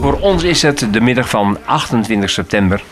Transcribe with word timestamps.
Voor 0.00 0.18
ons 0.20 0.42
is 0.42 0.62
het 0.62 0.86
de 0.90 1.00
middag 1.00 1.28
van 1.28 1.58
28 1.64 2.30
september. 2.30 2.82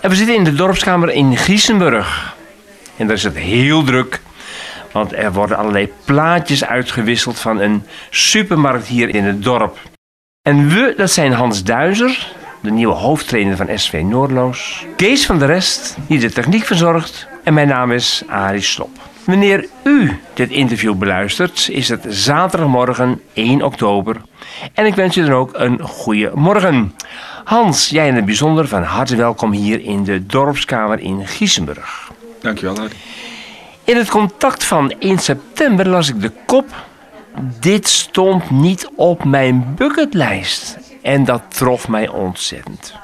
En 0.00 0.10
we 0.10 0.16
zitten 0.16 0.36
in 0.36 0.44
de 0.44 0.54
dorpskamer 0.54 1.10
in 1.10 1.36
Giesenburg. 1.36 2.36
En 2.96 3.06
daar 3.06 3.16
is 3.16 3.22
het 3.22 3.36
heel 3.36 3.84
druk. 3.84 4.20
Want 4.92 5.12
er 5.12 5.32
worden 5.32 5.56
allerlei 5.56 5.92
plaatjes 6.04 6.64
uitgewisseld 6.64 7.38
van 7.38 7.60
een 7.60 7.82
supermarkt 8.10 8.86
hier 8.86 9.14
in 9.14 9.24
het 9.24 9.42
dorp. 9.42 9.78
En 10.42 10.68
we, 10.68 10.94
dat 10.96 11.10
zijn 11.10 11.32
Hans 11.32 11.62
Duizer, 11.62 12.32
de 12.60 12.70
nieuwe 12.70 12.94
hoofdtrainer 12.94 13.56
van 13.56 13.78
SV 13.78 14.02
Noordloos. 14.04 14.86
Kees 14.96 15.26
van 15.26 15.38
de 15.38 15.44
Rest, 15.44 15.96
die 16.06 16.18
de 16.18 16.32
techniek 16.32 16.64
verzorgt. 16.64 17.26
En 17.44 17.54
mijn 17.54 17.68
naam 17.68 17.92
is 17.92 18.22
Arie 18.28 18.60
Slop. 18.60 18.98
Wanneer 19.26 19.68
u 19.82 20.18
dit 20.34 20.50
interview 20.50 20.94
beluistert, 20.94 21.68
is 21.68 21.88
het 21.88 22.04
zaterdagmorgen 22.08 23.20
1 23.32 23.62
oktober. 23.62 24.16
En 24.72 24.86
ik 24.86 24.94
wens 24.94 25.16
u 25.16 25.22
dan 25.22 25.32
ook 25.32 25.50
een 25.52 25.80
goede 25.80 26.30
morgen. 26.34 26.94
Hans, 27.44 27.88
jij 27.88 28.08
in 28.08 28.14
het 28.14 28.24
bijzonder 28.24 28.68
van 28.68 28.82
harte 28.82 29.16
welkom 29.16 29.52
hier 29.52 29.80
in 29.80 30.04
de 30.04 30.26
dorpskamer 30.26 30.98
in 30.98 31.26
Giesenburg. 31.26 32.10
Dankjewel, 32.40 32.78
Arie. 32.78 32.96
In 33.84 33.96
het 33.96 34.08
contact 34.08 34.64
van 34.64 34.94
1 34.98 35.18
september 35.18 35.88
las 35.88 36.08
ik 36.08 36.20
de 36.20 36.32
kop. 36.46 36.66
Dit 37.60 37.88
stond 37.88 38.50
niet 38.50 38.90
op 38.96 39.24
mijn 39.24 39.74
bucketlijst. 39.76 40.78
En 41.02 41.24
dat 41.24 41.42
trof 41.48 41.88
mij 41.88 42.08
ontzettend. 42.08 42.94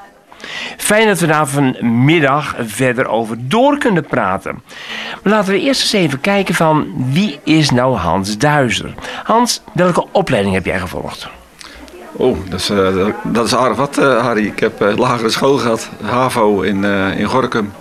Fijn 0.77 1.07
dat 1.07 1.19
we 1.19 1.27
daar 1.27 1.47
vanmiddag 1.47 2.55
verder 2.59 3.07
over 3.07 3.37
door 3.39 3.77
kunnen 3.77 4.05
praten. 4.05 4.61
Maar 5.23 5.33
laten 5.33 5.53
we 5.53 5.59
eerst 5.59 5.81
eens 5.81 5.93
even 5.93 6.21
kijken 6.21 6.55
van 6.55 6.93
wie 7.11 7.39
is 7.43 7.69
nou 7.69 7.95
Hans 7.95 8.37
Duizer? 8.37 8.93
Hans, 9.23 9.61
welke 9.73 10.05
opleiding 10.11 10.53
heb 10.53 10.65
jij 10.65 10.79
gevolgd? 10.79 11.29
Oh, 12.15 12.37
dat 12.49 12.59
is, 12.59 12.69
uh, 12.69 13.07
dat 13.23 13.45
is 13.45 13.55
aardig 13.55 13.77
wat, 13.77 13.97
uh, 13.99 14.21
Harry. 14.21 14.45
Ik 14.45 14.59
heb 14.59 14.81
uh, 14.81 14.95
lagere 14.95 15.29
school 15.29 15.57
gehad, 15.57 15.89
HAVO 16.03 16.61
in, 16.61 16.83
in 17.17 17.25
Gorkum. 17.25 17.73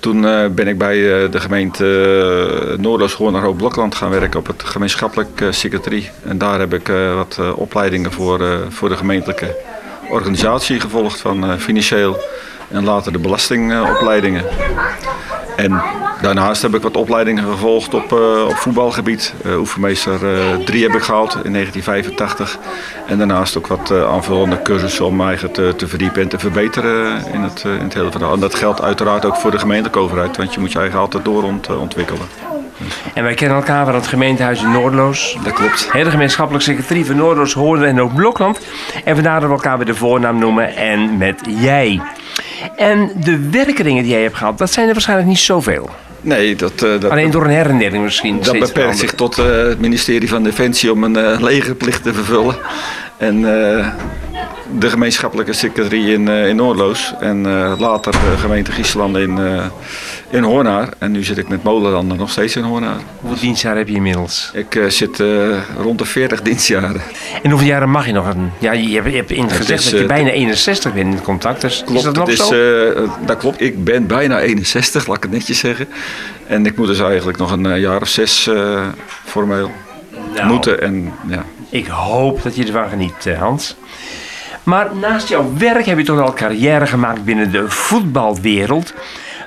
Toen 0.00 0.20
ben 0.54 0.68
ik 0.68 0.78
bij 0.78 0.96
de 1.28 1.40
gemeente 1.40 2.76
Noordloos 2.78 3.14
gewoon 3.14 3.32
naar 3.32 3.54
Blokland 3.54 3.94
gaan 3.94 4.10
werken 4.10 4.40
op 4.40 4.46
het 4.46 4.62
gemeenschappelijk 4.64 5.44
secretarie. 5.50 6.10
En 6.24 6.38
daar 6.38 6.58
heb 6.58 6.74
ik 6.74 6.92
wat 7.14 7.40
opleidingen 7.54 8.12
voor, 8.12 8.40
voor 8.68 8.88
de 8.88 8.96
gemeentelijke 8.96 9.56
organisatie 10.12 10.80
gevolgd 10.80 11.20
van 11.20 11.58
financieel 11.60 12.20
en 12.68 12.84
later 12.84 13.12
de 13.12 13.18
belastingopleidingen. 13.18 14.44
En 15.56 15.82
daarnaast 16.20 16.62
heb 16.62 16.74
ik 16.74 16.82
wat 16.82 16.96
opleidingen 16.96 17.44
gevolgd 17.44 17.94
op, 17.94 18.12
uh, 18.12 18.44
op 18.48 18.56
voetbalgebied. 18.56 19.34
Uh, 19.46 19.58
oefenmeester 19.58 20.18
3 20.64 20.80
uh, 20.80 20.86
heb 20.86 20.96
ik 20.96 21.02
gehaald 21.02 21.34
in 21.44 21.52
1985. 21.52 22.58
En 23.06 23.18
daarnaast 23.18 23.58
ook 23.58 23.66
wat 23.66 23.90
aanvullende 23.90 24.62
cursussen 24.62 25.06
om 25.06 25.16
mij 25.16 25.26
eigen 25.26 25.52
te, 25.52 25.74
te, 25.76 25.88
verdiepen 25.88 26.22
en 26.22 26.28
te 26.28 26.38
verbeteren 26.38 27.26
in 27.32 27.40
het, 27.40 27.64
in 27.64 27.84
het 27.84 27.94
hele 27.94 28.10
verhaal. 28.10 28.32
En 28.32 28.40
dat 28.40 28.54
geldt 28.54 28.82
uiteraard 28.82 29.24
ook 29.24 29.36
voor 29.36 29.50
de 29.50 29.58
gemeentelijke 29.58 29.98
overheid, 29.98 30.36
want 30.36 30.54
je 30.54 30.60
moet 30.60 30.72
je 30.72 30.78
eigen 30.78 30.98
altijd 30.98 31.24
doorontwikkelen. 31.24 32.51
En 33.14 33.22
wij 33.22 33.34
kennen 33.34 33.56
elkaar 33.56 33.84
van 33.84 33.94
het 33.94 34.06
gemeentehuis 34.06 34.62
in 34.62 34.70
Noordloos. 34.70 35.38
Dat 35.44 35.52
klopt. 35.52 35.92
Hele 35.92 36.10
gemeenschappelijk 36.10 36.64
secretarie 36.64 37.06
van 37.06 37.16
Noordloos, 37.16 37.52
Hoorn 37.52 37.84
en 37.84 38.00
ook 38.00 38.14
Blokland. 38.14 38.60
En 39.04 39.14
vandaar 39.14 39.40
dat 39.40 39.48
we 39.48 39.54
elkaar 39.54 39.76
bij 39.76 39.86
de 39.86 39.94
voornaam 39.94 40.38
noemen 40.38 40.76
en 40.76 41.16
met 41.16 41.40
jij. 41.46 42.00
En 42.76 43.10
de 43.24 43.48
werkeringen 43.50 44.02
die 44.02 44.12
jij 44.12 44.22
hebt 44.22 44.36
gehad, 44.36 44.58
dat 44.58 44.72
zijn 44.72 44.86
er 44.86 44.92
waarschijnlijk 44.92 45.28
niet 45.28 45.38
zoveel. 45.38 45.90
Nee, 46.20 46.56
dat, 46.56 46.82
uh, 46.82 47.00
dat, 47.00 47.10
Alleen 47.10 47.30
door 47.30 47.44
een 47.44 47.50
herindeling 47.50 48.04
misschien. 48.04 48.40
Dat 48.42 48.58
beperkt 48.58 48.98
zich 48.98 49.12
tot 49.12 49.38
uh, 49.38 49.46
het 49.46 49.80
ministerie 49.80 50.28
van 50.28 50.42
Defensie 50.42 50.92
om 50.92 51.04
een 51.04 51.18
uh, 51.18 51.40
legerplicht 51.40 52.02
te 52.02 52.14
vervullen. 52.14 52.56
En 53.16 53.44
de 54.78 54.90
gemeenschappelijke 54.90 55.52
secretarie 55.52 56.12
in, 56.12 56.28
in 56.28 56.56
Noordloos. 56.56 57.14
En 57.20 57.46
later 57.78 58.12
de 58.12 58.38
gemeente 58.38 58.72
Giesland 58.72 59.16
in, 59.16 59.38
in 60.30 60.42
Hoornaar. 60.42 60.88
En 60.98 61.12
nu 61.12 61.24
zit 61.24 61.38
ik 61.38 61.48
met 61.48 61.62
Molenlanden 61.62 62.16
nog 62.16 62.30
steeds 62.30 62.56
in 62.56 62.62
Hoornaar. 62.62 62.96
Hoeveel 63.20 63.40
dienstjaren 63.40 63.78
heb 63.78 63.88
je 63.88 63.94
inmiddels? 63.94 64.50
Ik 64.54 64.80
zit 64.88 65.22
rond 65.78 65.98
de 65.98 66.04
40 66.04 66.42
dienstjaren. 66.42 67.00
En 67.42 67.50
hoeveel 67.50 67.68
jaren 67.68 67.90
mag 67.90 68.06
je 68.06 68.12
nog? 68.12 68.26
Een, 68.26 68.50
ja, 68.58 68.72
je 68.72 68.94
hebt, 68.94 69.10
je 69.10 69.16
hebt 69.16 69.30
in 69.30 69.50
gezegd 69.50 69.84
is, 69.84 69.90
dat 69.90 70.00
je 70.00 70.06
bijna 70.06 70.30
61 70.30 70.92
bent 70.92 71.06
in 71.06 71.12
het 71.12 71.22
contact. 71.22 71.60
Dus 71.60 71.82
klopt, 71.84 71.98
is 71.98 72.04
dat 72.04 72.16
nog 72.16 72.28
is, 72.28 72.46
zo? 72.46 72.54
dat 73.26 73.36
klopt. 73.36 73.60
Ik 73.60 73.84
ben 73.84 74.06
bijna 74.06 74.40
61, 74.40 75.06
laat 75.06 75.16
ik 75.16 75.22
het 75.22 75.32
netjes 75.32 75.58
zeggen. 75.58 75.88
En 76.46 76.66
ik 76.66 76.76
moet 76.76 76.86
dus 76.86 77.00
eigenlijk 77.00 77.38
nog 77.38 77.50
een 77.50 77.80
jaar 77.80 78.00
of 78.00 78.08
zes 78.08 78.50
formeel 79.24 79.70
nou, 80.34 80.46
moeten. 80.46 80.80
En, 80.80 81.12
ja. 81.28 81.44
Ik 81.70 81.86
hoop 81.86 82.42
dat 82.42 82.56
je 82.56 82.64
ervan 82.64 82.88
geniet, 82.88 83.36
Hans. 83.38 83.76
Maar 84.62 84.96
naast 84.96 85.28
jouw 85.28 85.52
werk 85.58 85.86
heb 85.86 85.98
je 85.98 86.04
toch 86.04 86.20
al 86.20 86.32
carrière 86.32 86.86
gemaakt 86.86 87.24
binnen 87.24 87.52
de 87.52 87.70
voetbalwereld. 87.70 88.94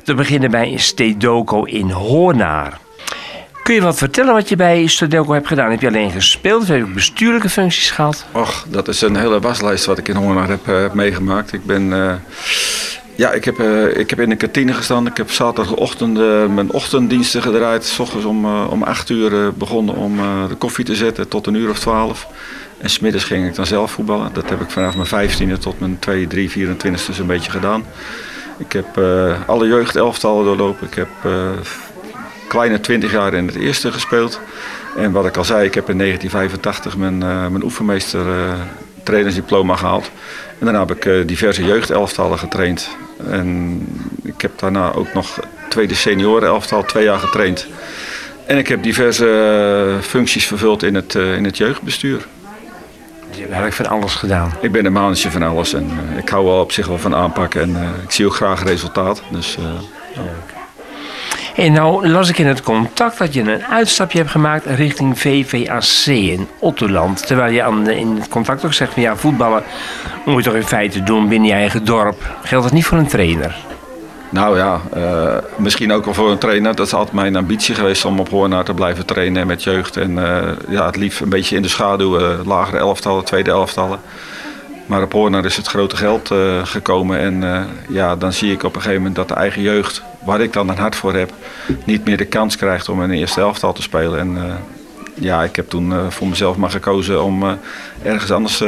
Te 0.03 0.13
beginnen 0.13 0.51
bij 0.51 0.77
Stedoco 0.77 1.63
in 1.63 1.89
Hoornaar. 1.89 2.79
Kun 3.63 3.73
je 3.73 3.81
wat 3.81 3.97
vertellen 3.97 4.33
wat 4.33 4.49
je 4.49 4.55
bij 4.55 4.87
Stedoco 4.87 5.33
hebt 5.33 5.47
gedaan? 5.47 5.71
Heb 5.71 5.81
je 5.81 5.87
alleen 5.87 6.11
gespeeld 6.11 6.61
of 6.61 6.67
heb 6.67 6.77
je 6.77 6.93
bestuurlijke 6.93 7.49
functies 7.49 7.91
gehad? 7.91 8.25
Och, 8.31 8.65
dat 8.67 8.87
is 8.87 9.01
een 9.01 9.15
hele 9.15 9.39
waslijst 9.39 9.85
wat 9.85 9.97
ik 9.97 10.07
in 10.07 10.15
Hoornaar 10.15 10.49
heb, 10.49 10.67
uh, 10.67 10.81
heb 10.81 10.93
meegemaakt. 10.93 11.53
Ik 11.53 11.65
ben... 11.65 11.91
Uh, 11.91 12.13
ja, 13.15 13.31
ik 13.31 13.45
heb, 13.45 13.59
uh, 13.59 13.97
ik 13.97 14.09
heb 14.09 14.19
in 14.19 14.29
de 14.29 14.35
kantine 14.35 14.73
gestaan. 14.73 15.07
Ik 15.07 15.17
heb 15.17 15.31
zaterdagochtend 15.31 16.17
mijn 16.53 16.71
ochtenddiensten 16.71 17.41
gedraaid. 17.41 17.85
S 17.85 17.99
ochtends 17.99 18.25
om, 18.25 18.45
om 18.65 18.83
8 18.83 19.09
uur 19.09 19.53
begonnen 19.53 19.95
om 19.95 20.17
de 20.47 20.55
koffie 20.55 20.85
te 20.85 20.95
zetten 20.95 21.27
tot 21.27 21.47
een 21.47 21.55
uur 21.55 21.69
of 21.69 21.79
12. 21.79 22.27
En 22.77 22.89
smiddags 22.89 23.23
ging 23.23 23.47
ik 23.47 23.55
dan 23.55 23.65
zelf 23.65 23.91
voetballen. 23.91 24.33
Dat 24.33 24.49
heb 24.49 24.61
ik 24.61 24.69
vanaf 24.69 24.95
mijn 24.95 25.29
15e 25.29 25.59
tot 25.59 25.79
mijn 25.79 25.99
2, 25.99 26.27
3, 26.27 26.51
24e 26.51 27.13
zo'n 27.13 27.27
beetje 27.27 27.51
gedaan. 27.51 27.83
Ik 28.57 28.71
heb 28.71 28.97
uh, 28.97 29.33
alle 29.45 29.67
jeugdelftallen 29.67 30.45
doorlopen. 30.45 30.87
Ik 30.87 30.93
heb 30.93 31.07
uh, 31.25 31.49
kleine 32.47 32.79
20 32.79 33.11
jaar 33.11 33.33
in 33.33 33.47
het 33.47 33.55
eerste 33.55 33.91
gespeeld. 33.91 34.39
En 34.97 35.11
wat 35.11 35.25
ik 35.25 35.37
al 35.37 35.43
zei, 35.43 35.65
ik 35.65 35.73
heb 35.73 35.89
in 35.89 35.97
1985 35.97 36.97
mijn, 36.97 37.13
uh, 37.13 37.47
mijn 37.47 37.63
oefenmeester 37.63 38.25
trainersdiploma 39.03 39.75
gehaald. 39.75 40.11
En 40.59 40.65
daarna 40.65 40.85
heb 40.85 41.05
ik 41.05 41.27
diverse 41.27 41.63
jeugdelftallen 41.63 42.39
getraind. 42.39 42.89
En 43.29 43.79
ik 44.23 44.41
heb 44.41 44.59
daarna 44.59 44.93
ook 44.93 45.13
nog 45.13 45.39
tweede 45.69 45.95
seniorenelftal 45.95 46.83
twee 46.83 47.03
jaar 47.03 47.19
getraind. 47.19 47.67
En 48.45 48.57
ik 48.57 48.67
heb 48.67 48.83
diverse 48.83 49.97
functies 50.01 50.47
vervuld 50.47 50.83
in 50.83 50.95
het, 50.95 51.15
in 51.15 51.43
het 51.43 51.57
jeugdbestuur. 51.57 52.25
Hebt 53.45 53.57
eigenlijk 53.57 53.89
van 53.89 53.99
alles 53.99 54.15
gedaan. 54.15 54.51
Ik 54.61 54.71
ben 54.71 54.85
een 54.85 54.93
mannetje 54.93 55.31
van 55.31 55.43
alles 55.43 55.73
en 55.73 55.83
uh, 56.11 56.17
ik 56.17 56.29
hou 56.29 56.45
wel 56.45 56.59
op 56.59 56.71
zich 56.71 56.87
wel 56.87 56.97
van 56.97 57.15
aanpakken 57.15 57.61
en 57.61 57.69
uh, 57.69 58.03
ik 58.03 58.11
zie 58.11 58.25
ook 58.25 58.35
graag 58.35 58.63
resultaat. 58.63 59.21
Dus, 59.29 59.57
uh, 59.59 59.65
En 61.65 61.71
nou 61.71 62.07
las 62.07 62.29
ik 62.29 62.37
in 62.37 62.47
het 62.47 62.61
contact 62.61 63.17
dat 63.17 63.33
je 63.33 63.41
een 63.41 63.65
uitstapje 63.65 64.17
hebt 64.17 64.31
gemaakt 64.31 64.65
richting 64.65 65.19
VVAC 65.19 66.05
in 66.05 66.47
Ottoland. 66.59 67.27
Terwijl 67.27 67.53
je 67.53 67.63
aan, 67.63 67.89
in 67.89 68.15
het 68.15 68.27
contact 68.27 68.65
ook 68.65 68.73
zegt 68.73 68.93
van 68.93 69.01
ja, 69.01 69.15
voetballen 69.15 69.63
moet 70.25 70.43
je 70.43 70.49
toch 70.49 70.59
in 70.59 70.67
feite 70.67 71.03
doen 71.03 71.27
binnen 71.27 71.47
je 71.47 71.53
eigen 71.53 71.85
dorp. 71.85 72.35
Geldt 72.43 72.65
dat 72.65 72.73
niet 72.73 72.85
voor 72.85 72.97
een 72.97 73.07
trainer? 73.07 73.55
Nou 74.35 74.57
ja, 74.57 74.81
uh, 74.95 75.37
misschien 75.57 75.93
ook 75.93 76.05
wel 76.05 76.13
voor 76.13 76.31
een 76.31 76.37
trainer. 76.37 76.75
Dat 76.75 76.85
is 76.85 76.93
altijd 76.93 77.15
mijn 77.15 77.35
ambitie 77.35 77.75
geweest 77.75 78.05
om 78.05 78.19
op 78.19 78.29
Hoornaar 78.29 78.63
te 78.63 78.73
blijven 78.73 79.05
trainen 79.05 79.47
met 79.47 79.63
jeugd. 79.63 79.97
En 79.97 80.11
uh, 80.11 80.41
ja, 80.69 80.85
het 80.85 80.95
liefst 80.95 81.21
een 81.21 81.29
beetje 81.29 81.55
in 81.55 81.61
de 81.61 81.67
schaduw, 81.67 82.19
uh, 82.19 82.45
lagere 82.45 82.77
elftallen, 82.77 83.23
tweede 83.23 83.51
elftallen. 83.51 83.99
Maar 84.85 85.01
op 85.01 85.11
Hoornaar 85.11 85.45
is 85.45 85.57
het 85.57 85.67
grote 85.67 85.97
geld 85.97 86.31
gekomen. 86.63 87.19
En 87.19 87.67
ja, 87.89 88.15
dan 88.15 88.33
zie 88.33 88.51
ik 88.51 88.63
op 88.63 88.75
een 88.75 88.81
gegeven 88.81 88.97
moment 88.97 89.15
dat 89.15 89.27
de 89.27 89.33
eigen 89.33 89.61
jeugd, 89.61 90.03
waar 90.23 90.41
ik 90.41 90.53
dan 90.53 90.69
een 90.69 90.77
hart 90.77 90.95
voor 90.95 91.13
heb, 91.13 91.31
niet 91.83 92.05
meer 92.05 92.17
de 92.17 92.25
kans 92.25 92.55
krijgt 92.55 92.89
om 92.89 93.03
in 93.03 93.09
de 93.09 93.15
eerste 93.15 93.41
elftal 93.41 93.73
te 93.73 93.81
spelen. 93.81 94.19
En 94.19 94.37
ja, 95.19 95.43
ik 95.43 95.55
heb 95.55 95.69
toen 95.69 96.11
voor 96.11 96.27
mezelf 96.27 96.57
maar 96.57 96.69
gekozen 96.69 97.23
om 97.23 97.57
ergens 98.03 98.31
anders 98.31 98.59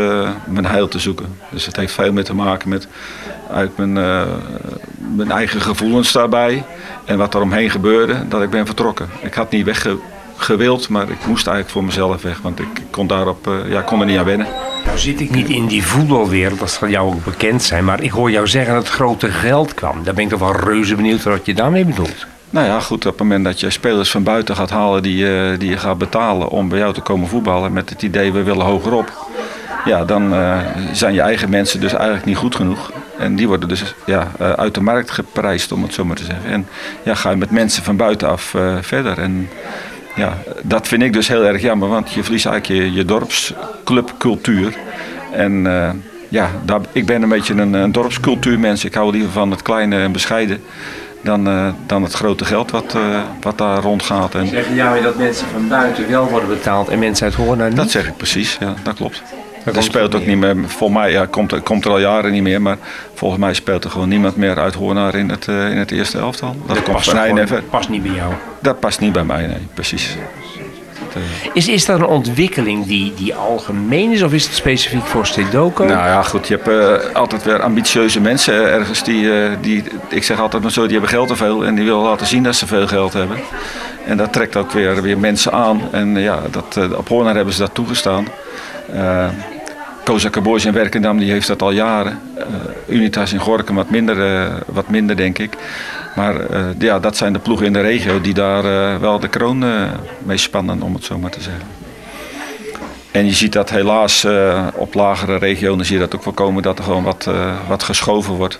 mijn 0.45 0.65
heil 0.65 0.87
te 0.87 0.99
zoeken. 0.99 1.25
Dus 1.49 1.65
het 1.65 1.75
heeft 1.75 1.93
veel 1.93 2.11
meer 2.11 2.23
te 2.23 2.35
maken 2.35 2.69
met 2.69 2.87
uit 3.51 3.77
mijn, 3.77 3.93
mijn 5.15 5.31
eigen 5.31 5.61
gevoelens 5.61 6.11
daarbij 6.11 6.63
en 7.05 7.17
wat 7.17 7.33
er 7.33 7.41
omheen 7.41 7.69
gebeurde, 7.69 8.27
dat 8.27 8.41
ik 8.41 8.49
ben 8.49 8.65
vertrokken. 8.65 9.09
Ik 9.21 9.33
had 9.33 9.51
niet 9.51 9.65
weggewild, 9.65 10.89
maar 10.89 11.09
ik 11.09 11.25
moest 11.25 11.47
eigenlijk 11.47 11.69
voor 11.69 11.83
mezelf 11.83 12.21
weg, 12.21 12.39
want 12.41 12.59
ik 12.59 12.81
kon, 12.89 13.07
daarop, 13.07 13.49
ja, 13.69 13.81
kon 13.81 13.99
er 13.99 14.05
niet 14.05 14.17
aan 14.17 14.25
wennen. 14.25 14.47
Nou 14.85 14.97
zit 14.97 15.19
ik 15.19 15.31
niet 15.31 15.49
in 15.49 15.65
die 15.65 15.85
voetbalwereld, 15.85 16.59
dat 16.59 16.71
zal 16.71 16.87
jou 16.87 17.07
ook 17.07 17.25
bekend 17.25 17.63
zijn, 17.63 17.85
maar 17.85 18.03
ik 18.03 18.11
hoor 18.11 18.31
jou 18.31 18.47
zeggen 18.47 18.73
dat 18.73 18.83
het 18.83 18.93
grote 18.93 19.31
geld 19.31 19.73
kwam. 19.73 20.03
Daar 20.03 20.13
ben 20.13 20.23
ik 20.23 20.29
toch 20.29 20.39
wel 20.39 20.55
reuze 20.55 20.95
benieuwd 20.95 21.23
wat 21.23 21.45
je 21.45 21.53
daarmee 21.53 21.85
bedoelt. 21.85 22.25
Nou 22.49 22.67
ja, 22.67 22.79
goed, 22.79 23.05
op 23.05 23.11
het 23.11 23.21
moment 23.21 23.45
dat 23.45 23.59
je 23.59 23.69
spelers 23.69 24.11
van 24.11 24.23
buiten 24.23 24.55
gaat 24.55 24.69
halen 24.69 25.03
die, 25.03 25.25
uh, 25.25 25.59
die 25.59 25.69
je 25.69 25.77
gaat 25.77 25.97
betalen 25.97 26.49
om 26.49 26.69
bij 26.69 26.79
jou 26.79 26.93
te 26.93 27.01
komen 27.01 27.27
voetballen 27.27 27.73
met 27.73 27.89
het 27.89 28.01
idee 28.01 28.31
we 28.31 28.43
willen 28.43 28.65
hogerop. 28.65 29.27
Ja, 29.85 30.05
dan 30.05 30.33
uh, 30.33 30.57
zijn 30.91 31.13
je 31.13 31.21
eigen 31.21 31.49
mensen 31.49 31.79
dus 31.79 31.93
eigenlijk 31.93 32.25
niet 32.25 32.37
goed 32.37 32.55
genoeg. 32.55 32.91
En 33.17 33.35
die 33.35 33.47
worden 33.47 33.69
dus 33.69 33.95
ja, 34.05 34.31
uh, 34.41 34.51
uit 34.51 34.73
de 34.73 34.81
markt 34.81 35.11
geprijsd, 35.11 35.71
om 35.71 35.83
het 35.83 35.93
zo 35.93 36.05
maar 36.05 36.15
te 36.15 36.23
zeggen. 36.23 36.49
En 36.49 36.67
ja, 37.03 37.15
ga 37.15 37.29
je 37.29 37.35
met 37.35 37.51
mensen 37.51 37.83
van 37.83 37.95
buitenaf 37.95 38.55
verder. 38.81 39.17
En 39.17 39.49
ja, 40.17 40.37
dat 40.63 40.87
vind 40.87 41.01
ik 41.01 41.13
dus 41.13 41.27
heel 41.27 41.45
erg 41.45 41.61
jammer, 41.61 41.89
want 41.89 42.13
je 42.13 42.23
verliest 42.23 42.45
eigenlijk 42.45 42.93
je, 42.93 43.05
dorpsclubcultuur. 43.05 44.77
En 45.31 45.67
eh, 45.67 45.89
ja, 46.29 46.49
daar, 46.65 46.81
ik 46.91 47.05
ben 47.05 47.21
een 47.21 47.29
beetje 47.29 47.53
een, 47.53 47.73
een 47.73 47.91
dorpscultuurmens. 47.91 48.85
Ik 48.85 48.93
hou 48.93 49.11
liever 49.11 49.31
van 49.31 49.51
het 49.51 49.61
kleine 49.61 50.01
en 50.01 50.11
bescheiden 50.11 50.63
dan, 51.27 51.47
uh, 51.47 51.67
dan 51.85 52.03
het 52.03 52.13
grote 52.13 52.45
geld 52.45 52.71
wat, 52.71 52.93
uh, 52.95 53.19
wat 53.41 53.57
daar 53.57 53.81
rondgaat. 53.81 54.35
En... 54.35 54.47
Zeg 54.47 54.65
jij 54.73 55.01
dat 55.01 55.17
mensen 55.17 55.47
van 55.47 55.67
buiten 55.67 56.09
wel 56.09 56.29
worden 56.29 56.49
betaald 56.49 56.89
en 56.89 56.99
mensen 56.99 57.25
uit 57.25 57.35
Hoorn 57.35 57.67
niet? 57.67 57.75
Dat 57.75 57.91
zeg 57.91 58.07
ik 58.07 58.17
precies, 58.17 58.57
ja, 58.59 58.73
dat 58.83 58.95
klopt. 58.95 59.23
Dat 59.73 59.83
speelt 59.83 60.15
ook 60.15 60.25
niet 60.25 60.37
meer. 60.37 60.55
Volgens 60.67 60.99
mij 60.99 61.11
ja, 61.11 61.25
komt, 61.25 61.63
komt 61.63 61.85
er 61.85 61.91
al 61.91 61.99
jaren 61.99 62.31
niet 62.31 62.41
meer. 62.41 62.61
Maar 62.61 62.77
volgens 63.13 63.39
mij 63.39 63.53
speelt 63.53 63.83
er 63.83 63.89
gewoon 63.89 64.09
niemand 64.09 64.35
meer 64.35 64.59
uit 64.59 64.73
Hoornaar 64.73 65.15
in 65.15 65.29
het, 65.29 65.47
uh, 65.47 65.69
in 65.71 65.77
het 65.77 65.91
eerste 65.91 66.17
elftal. 66.17 66.55
Dat, 66.65 66.75
dat 66.75 66.83
komt 66.83 66.95
past, 66.95 67.09
gewoon, 67.09 67.37
even. 67.37 67.69
past 67.69 67.89
niet 67.89 68.03
bij 68.03 68.11
jou. 68.11 68.33
Dat 68.59 68.79
past 68.79 68.99
niet 68.99 69.11
bij 69.11 69.23
mij, 69.23 69.47
nee, 69.47 69.67
precies. 69.73 70.17
Is, 71.53 71.67
is 71.67 71.85
dat 71.85 71.99
een 71.99 72.05
ontwikkeling 72.05 72.85
die, 72.85 73.13
die 73.15 73.35
algemeen 73.35 74.11
is 74.11 74.21
of 74.21 74.33
is 74.33 74.45
het 74.45 74.53
specifiek 74.53 75.05
voor 75.05 75.25
Stedoco? 75.25 75.83
Nou 75.83 76.07
ja, 76.07 76.21
goed. 76.21 76.47
Je 76.47 76.59
hebt 76.63 76.67
uh, 76.67 77.15
altijd 77.15 77.43
weer 77.43 77.61
ambitieuze 77.61 78.21
mensen 78.21 78.53
ergens 78.53 79.03
die, 79.03 79.23
uh, 79.23 79.49
die, 79.61 79.83
ik 80.09 80.23
zeg 80.23 80.39
altijd 80.39 80.61
maar 80.61 80.71
zo, 80.71 80.81
die 80.81 80.91
hebben 80.91 81.09
geld 81.09 81.27
te 81.27 81.35
veel 81.35 81.65
en 81.65 81.75
die 81.75 81.85
willen 81.85 82.01
laten 82.01 82.27
zien 82.27 82.43
dat 82.43 82.55
ze 82.55 82.67
veel 82.67 82.87
geld 82.87 83.13
hebben. 83.13 83.37
En 84.05 84.17
dat 84.17 84.33
trekt 84.33 84.55
ook 84.55 84.71
weer, 84.71 85.01
weer 85.01 85.17
mensen 85.17 85.51
aan. 85.51 85.81
En 85.91 86.15
ja, 86.15 86.39
dat, 86.51 86.95
op 86.95 87.07
Hoornaar 87.07 87.35
hebben 87.35 87.53
ze 87.53 87.59
dat 87.59 87.73
toegestaan. 87.73 88.27
Kozak 90.03 90.43
Boys 90.43 90.65
in 90.65 90.73
Werkendam 90.73 91.17
die 91.17 91.31
heeft 91.31 91.47
dat 91.47 91.61
al 91.61 91.71
jaren. 91.71 92.19
Unitas 92.87 93.33
in 93.33 93.39
Gorkum 93.39 93.75
wat 93.75 93.89
minder, 93.89 94.49
wat 94.65 94.89
minder 94.89 95.15
denk 95.15 95.37
ik. 95.37 95.53
Maar 96.17 96.51
uh, 96.51 96.65
ja, 96.77 96.99
dat 96.99 97.17
zijn 97.17 97.33
de 97.33 97.39
ploegen 97.39 97.65
in 97.65 97.73
de 97.73 97.81
regio 97.81 98.21
die 98.21 98.33
daar 98.33 98.65
uh, 98.65 98.99
wel 98.99 99.19
de 99.19 99.27
kroon 99.27 99.63
uh, 99.63 99.91
mee 100.19 100.37
spannen, 100.37 100.81
om 100.81 100.93
het 100.93 101.03
zo 101.03 101.17
maar 101.17 101.31
te 101.31 101.41
zeggen. 101.41 101.65
En 103.11 103.25
je 103.25 103.33
ziet 103.33 103.53
dat 103.53 103.69
helaas 103.69 104.25
op 104.73 104.93
lagere 104.93 105.37
regionen 105.37 105.85
zie 105.85 105.93
je 105.95 106.01
dat 106.01 106.15
ook 106.15 106.23
voorkomen 106.23 106.63
dat 106.63 106.77
er 106.77 106.83
gewoon 106.83 107.03
wat, 107.03 107.29
wat 107.67 107.83
geschoven 107.83 108.33
wordt. 108.33 108.59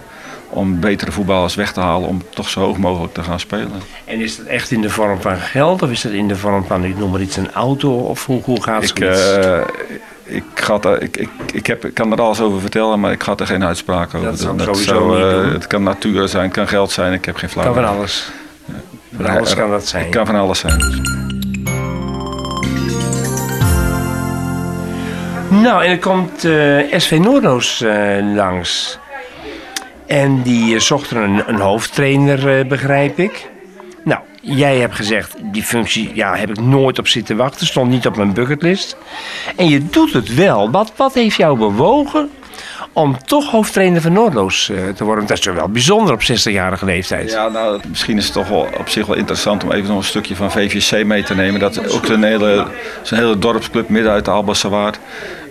Om 0.50 0.80
betere 0.80 1.12
voetballers 1.12 1.56
weg 1.56 1.72
te 1.72 1.80
halen 1.80 2.10
om 2.10 2.22
toch 2.30 2.50
zo 2.50 2.60
hoog 2.60 2.78
mogelijk 2.78 3.14
te 3.14 3.24
gaan 3.24 3.40
spelen. 3.40 3.82
En 4.06 4.20
is 4.20 4.38
dat 4.38 4.46
echt 4.46 4.72
in 4.72 4.82
de 4.82 4.90
vorm 4.90 5.22
van 5.22 5.38
geld 5.38 5.82
of 5.82 5.92
is 5.92 6.02
dat 6.02 6.12
in 6.12 6.28
de 6.28 6.36
vorm 6.36 6.66
van, 6.66 6.84
ik 6.84 6.98
noem 6.98 7.12
maar 7.12 7.22
iets, 7.22 7.36
een 7.36 7.52
auto? 7.52 7.92
Of 7.92 8.26
hoe, 8.26 8.42
hoe 8.44 8.64
gaat 8.64 8.82
het? 8.82 8.98
ik, 8.98 9.06
ga 10.54 10.80
er, 10.82 11.02
ik, 11.02 11.18
ik, 11.18 11.30
ik, 11.54 11.68
heb, 11.68 11.86
ik 11.86 11.94
kan 11.94 12.12
er 12.12 12.22
alles 12.22 12.42
over 12.42 12.62
vertellen, 12.62 13.00
maar 13.00 13.12
ik 13.12 13.24
ga 13.24 13.36
er 13.36 13.48
geen 13.48 13.64
uitspraak 13.64 14.16
over 14.16 14.28
dat 14.28 14.40
doen. 14.40 14.58
Dat 14.58 14.66
sowieso 14.66 15.10
niet 15.10 15.46
uh, 15.46 15.52
Het 15.52 15.68
kan 15.68 15.84
natuur 15.84 16.28
zijn, 16.28 16.44
het 16.44 16.54
kan 16.54 16.68
geld 16.68 16.92
zijn, 16.92 17.14
ik 17.14 17.26
heb 17.26 17.36
geen 17.36 17.50
flauw. 17.50 17.66
kan 17.66 17.74
van 17.74 17.86
alles. 17.86 18.32
Ja. 18.66 18.74
Van 19.16 19.26
alles 19.26 19.56
kan 19.56 19.70
dat 19.70 19.88
zijn. 19.88 20.04
Het 20.04 20.16
kan 20.16 20.26
van 20.26 20.36
alles 20.36 20.60
zijn. 20.60 21.06
Nou, 25.50 25.84
en 25.84 25.92
er 25.92 26.00
komt 26.00 26.46
uh, 26.46 27.00
SV 27.00 27.18
Noordoos 27.22 27.82
uh, 27.82 28.36
langs. 28.36 29.00
En 30.06 30.42
die 30.42 30.80
zocht 30.80 31.10
er 31.10 31.18
een, 31.18 31.44
een 31.46 31.60
hoofdtrainer, 31.60 32.68
begrijp 32.68 33.20
ik. 33.20 33.48
Jij 34.50 34.78
hebt 34.78 34.96
gezegd, 34.96 35.36
die 35.42 35.64
functie 35.64 36.12
ja, 36.14 36.36
heb 36.36 36.50
ik 36.50 36.60
nooit 36.60 37.00
op 37.00 37.08
zitten 37.08 37.38
wachten. 37.38 37.68
Stond 37.68 37.90
niet 37.90 38.08
op 38.08 38.16
mijn 38.16 38.34
bucketlist. 38.34 38.98
En 39.56 39.70
je 39.70 39.88
doet 39.90 40.14
het 40.14 40.36
wel. 40.36 40.72
Wat, 40.72 40.92
wat 40.96 41.14
heeft 41.14 41.38
jou 41.38 41.58
bewogen 41.58 42.30
om 42.94 43.18
toch 43.26 43.52
hoofdtrainer 43.52 44.02
van 44.02 44.14
Noordloos 44.14 44.70
uh, 44.70 44.90
te 44.90 45.04
worden? 45.04 45.28
Dat 45.28 45.38
is 45.38 45.46
wel 45.46 45.70
bijzonder 45.70 46.14
op 46.14 46.22
60-jarige 46.22 46.86
leeftijd. 46.86 47.32
Ja, 47.32 47.48
nou, 47.48 47.80
misschien 47.88 48.18
is 48.18 48.24
het 48.24 48.34
toch 48.34 48.50
op 48.80 48.90
zich 48.90 49.06
wel 49.06 49.16
interessant 49.16 49.64
om 49.64 49.72
even 49.72 49.88
nog 49.88 49.98
een 49.98 50.04
stukje 50.04 50.36
van 50.36 50.52
VVC 50.52 51.06
mee 51.06 51.24
te 51.24 51.36
nemen. 51.36 51.60
Dat 51.60 51.86
is 51.86 51.94
ook 51.94 52.08
een 52.08 52.24
hele, 52.24 52.68
een 53.10 53.18
hele 53.18 53.38
dorpsclub 53.38 53.90
midden 53.90 54.12
uit 54.12 54.26
de 54.26 54.32
Albassawaard. 54.32 55.00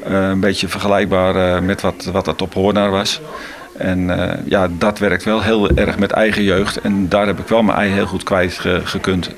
Uh, 0.08 0.28
een 0.28 0.40
beetje 0.40 0.69
vergelijkbaar 0.69 1.37
uh, 1.37 1.60
met 1.60 1.81
wat, 1.81 2.04
wat 2.12 2.26
het 2.26 2.43
op 2.43 2.54
Hoornaar 2.54 2.90
was. 2.90 3.20
En 3.78 4.08
uh, 4.08 4.32
ja, 4.44 4.69
dat 4.78 4.99
werkt 4.99 5.25
wel 5.25 5.43
heel 5.43 5.70
erg 5.70 5.99
met 5.99 6.11
eigen 6.11 6.43
jeugd. 6.43 6.81
En 6.81 7.08
daar 7.08 7.26
heb 7.26 7.38
ik 7.38 7.49
wel 7.49 7.62
mijn 7.62 7.78
ei 7.78 7.90
heel 7.90 8.06
goed 8.06 8.23
kwijt 8.23 8.58
ge 8.58 8.81
gekund. 8.84 9.31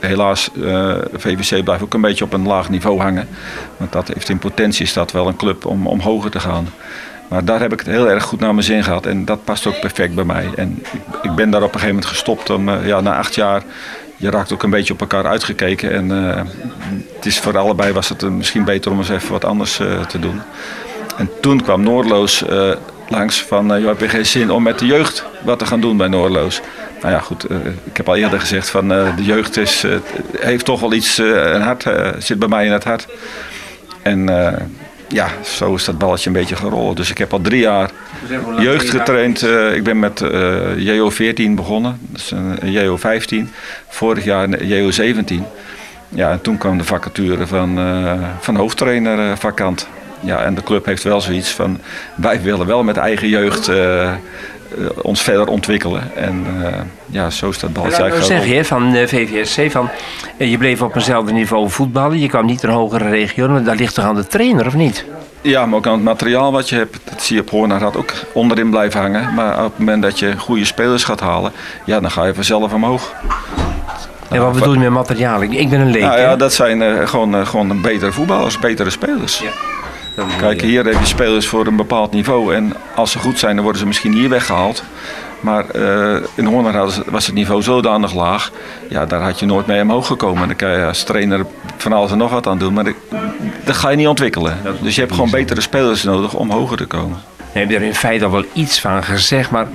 Helaas, 0.00 0.50
uh, 0.54 0.94
VVC 1.12 1.64
blijft 1.64 1.82
ook 1.82 1.94
een 1.94 2.00
beetje 2.00 2.24
op 2.24 2.32
een 2.32 2.46
laag 2.46 2.70
niveau 2.70 3.00
hangen. 3.00 3.28
Want 3.76 3.92
dat 3.92 4.08
heeft 4.08 4.28
in 4.28 4.38
potentie 4.38 4.84
is 4.84 4.92
dat 4.92 5.12
wel 5.12 5.26
een 5.26 5.36
club 5.36 5.66
om, 5.66 5.86
om 5.86 6.00
hoger 6.00 6.30
te 6.30 6.40
gaan. 6.40 6.68
Maar 7.28 7.44
daar 7.44 7.60
heb 7.60 7.72
ik 7.72 7.78
het 7.78 7.88
heel 7.88 8.10
erg 8.10 8.24
goed 8.24 8.40
naar 8.40 8.54
mijn 8.54 8.66
zin 8.66 8.84
gehad. 8.84 9.06
En 9.06 9.24
dat 9.24 9.44
past 9.44 9.66
ook 9.66 9.80
perfect 9.80 10.14
bij 10.14 10.24
mij. 10.24 10.48
En 10.56 10.82
ik, 11.22 11.34
ben 11.34 11.50
daar 11.50 11.62
op 11.62 11.66
een 11.66 11.80
gegeven 11.80 11.94
moment 11.94 12.06
gestopt. 12.06 12.50
Om, 12.50 12.68
uh, 12.68 12.86
ja, 12.86 13.00
na 13.00 13.16
acht 13.16 13.34
jaar, 13.34 13.62
je 14.16 14.30
raakt 14.30 14.52
ook 14.52 14.62
een 14.62 14.70
beetje 14.70 14.92
op 14.92 15.00
elkaar 15.00 15.26
uitgekeken. 15.26 15.92
En 15.92 16.08
het 17.14 17.26
is 17.26 17.38
voor 17.38 17.58
allebei 17.58 17.92
was 17.92 18.08
het 18.08 18.22
misschien 18.22 18.64
beter 18.64 18.90
om 18.90 18.98
eens 18.98 19.08
even 19.08 19.32
wat 19.32 19.44
anders 19.44 19.76
te 20.08 20.18
doen. 20.18 20.40
En 21.16 21.30
toen 21.40 21.62
kwam 21.62 21.82
Noordloos 21.82 22.44
langs 23.08 23.42
van, 23.42 23.74
uh, 23.74 23.80
je 23.80 23.86
hebt 23.86 24.10
geen 24.10 24.26
zin 24.26 24.50
om 24.50 24.62
met 24.62 24.78
de 24.78 24.86
jeugd 24.86 25.24
wat 25.42 25.58
te 25.58 25.66
gaan 25.66 25.80
doen 25.80 25.96
bij 25.96 26.08
Noorloos. 26.08 26.60
Nou 27.00 27.14
ja, 27.14 27.20
goed, 27.20 27.50
uh, 27.50 27.56
ik 27.84 27.96
heb 27.96 28.08
al 28.08 28.16
eerder 28.16 28.40
gezegd 28.40 28.70
van 28.70 28.92
uh, 28.92 29.16
de 29.16 29.24
jeugd 29.24 29.56
is, 29.56 29.84
heeft 30.38 30.64
toch 30.64 30.80
wel 30.80 30.92
iets, 30.92 31.18
een 31.18 31.62
hart, 31.62 31.86
zit 32.18 32.38
bij 32.38 32.48
mij 32.48 32.66
in 32.66 32.72
het 32.72 32.84
hart. 32.84 33.06
En 34.02 34.28
ja, 35.08 35.28
zo 35.44 35.74
is 35.74 35.84
dat 35.84 35.98
balletje 35.98 36.26
een 36.26 36.36
beetje 36.36 36.56
gerold. 36.56 36.96
Dus 36.96 37.10
ik 37.10 37.18
heb 37.18 37.32
al 37.32 37.40
drie 37.40 37.60
jaar 37.60 37.90
jeugd 38.58 38.90
getraind. 38.90 39.42
ik 39.74 39.84
ben 39.84 39.98
met 39.98 40.24
JO14 40.76 41.50
begonnen, 41.50 41.98
dus 42.00 42.30
een 42.30 42.58
JO15. 42.62 43.50
Vorig 43.88 44.24
jaar 44.24 44.48
JO17. 44.48 45.34
Ja, 46.08 46.30
en 46.30 46.40
toen 46.40 46.58
kwam 46.58 46.78
de 46.78 46.84
vacature 46.84 47.46
van, 47.46 47.78
van 48.40 48.56
hoofdtrainer 48.56 49.36
vakant. 49.36 49.88
Ja, 50.24 50.38
en 50.38 50.54
de 50.54 50.62
club 50.62 50.84
heeft 50.84 51.02
wel 51.02 51.20
zoiets 51.20 51.50
van, 51.50 51.80
wij 52.14 52.42
willen 52.42 52.66
wel 52.66 52.82
met 52.82 52.96
eigen 52.96 53.28
jeugd 53.28 53.68
uh, 53.68 54.12
ons 55.02 55.22
verder 55.22 55.48
ontwikkelen. 55.48 56.16
En 56.16 56.46
uh, 56.60 56.66
ja, 57.06 57.30
zo 57.30 57.48
is 57.48 57.58
dat 57.58 57.72
balletje 57.72 58.02
eigenlijk 58.02 58.32
zeg 58.32 58.46
je 58.46 58.64
van 58.64 58.92
de 58.92 59.08
VVSC, 59.08 59.70
van, 59.70 59.88
je 60.38 60.58
bleef 60.58 60.82
op 60.82 60.94
eenzelfde 60.94 61.32
niveau 61.32 61.70
voetballen, 61.70 62.18
je 62.18 62.28
kwam 62.28 62.46
niet 62.46 62.62
een 62.62 62.70
hogere 62.70 63.08
regio, 63.08 63.48
maar 63.48 63.64
daar 63.64 63.76
ligt 63.76 63.94
toch 63.94 64.04
aan 64.04 64.14
de 64.14 64.26
trainer, 64.26 64.66
of 64.66 64.74
niet? 64.74 65.04
Ja, 65.40 65.66
maar 65.66 65.78
ook 65.78 65.86
aan 65.86 65.92
het 65.92 66.02
materiaal 66.02 66.52
wat 66.52 66.68
je 66.68 66.76
hebt. 66.76 66.98
Dat 67.04 67.22
zie 67.22 67.36
je 67.36 67.42
op 67.42 67.50
Hoornaar 67.50 67.82
had 67.82 67.96
ook 67.96 68.12
onderin 68.32 68.70
blijven 68.70 69.00
hangen. 69.00 69.34
Maar 69.34 69.64
op 69.64 69.70
het 69.70 69.78
moment 69.78 70.02
dat 70.02 70.18
je 70.18 70.38
goede 70.38 70.64
spelers 70.64 71.04
gaat 71.04 71.20
halen, 71.20 71.52
ja, 71.84 72.00
dan 72.00 72.10
ga 72.10 72.24
je 72.24 72.34
vanzelf 72.34 72.72
omhoog. 72.72 73.12
En 74.30 74.40
wat 74.40 74.52
bedoel 74.52 74.72
je 74.72 74.78
met 74.78 74.90
materiaal? 74.90 75.42
Ik 75.42 75.68
ben 75.70 75.80
een 75.80 75.90
leek. 75.90 76.02
Nou, 76.02 76.20
ja, 76.20 76.36
dat 76.36 76.52
zijn 76.52 76.80
uh, 76.80 77.06
gewoon, 77.06 77.34
uh, 77.34 77.46
gewoon 77.46 77.80
betere 77.80 78.12
voetballers, 78.12 78.58
betere 78.58 78.90
spelers. 78.90 79.38
Ja. 79.38 79.50
Kijk, 80.38 80.60
hier 80.60 80.84
heb 80.84 80.98
je 80.98 81.06
spelers 81.06 81.48
voor 81.48 81.66
een 81.66 81.76
bepaald 81.76 82.12
niveau. 82.12 82.54
En 82.54 82.72
als 82.94 83.10
ze 83.10 83.18
goed 83.18 83.38
zijn, 83.38 83.54
dan 83.54 83.62
worden 83.62 83.80
ze 83.80 83.86
misschien 83.86 84.12
hier 84.12 84.28
weggehaald. 84.28 84.82
Maar 85.40 85.64
uh, 85.76 86.16
in 86.34 86.44
Hoorn 86.44 86.72
was 87.06 87.26
het 87.26 87.34
niveau 87.34 87.62
zodanig 87.62 88.14
laag. 88.14 88.50
Ja, 88.88 89.06
daar 89.06 89.20
had 89.20 89.38
je 89.38 89.46
nooit 89.46 89.66
mee 89.66 89.82
omhoog 89.82 90.06
gekomen. 90.06 90.46
Dan 90.48 90.56
kan 90.56 90.70
je 90.70 90.86
als 90.86 91.02
trainer 91.02 91.46
van 91.76 91.92
alles 91.92 92.10
en 92.10 92.18
nog 92.18 92.30
wat 92.30 92.46
aan 92.46 92.58
doen. 92.58 92.72
Maar 92.72 92.92
dat 93.64 93.76
ga 93.76 93.88
je 93.88 93.96
niet 93.96 94.06
ontwikkelen. 94.06 94.58
Dus 94.80 94.94
je 94.94 95.00
hebt 95.00 95.12
gewoon 95.12 95.30
betere 95.30 95.60
spelers 95.60 96.02
nodig 96.02 96.34
om 96.34 96.50
hoger 96.50 96.76
te 96.76 96.86
komen. 96.86 97.18
Je 97.54 97.60
hebt 97.60 97.72
er 97.72 97.82
in 97.82 97.94
feite 97.94 98.24
al 98.24 98.30
wel 98.30 98.44
iets 98.52 98.80
van 98.80 99.04
gezegd, 99.04 99.50
maar 99.50 99.66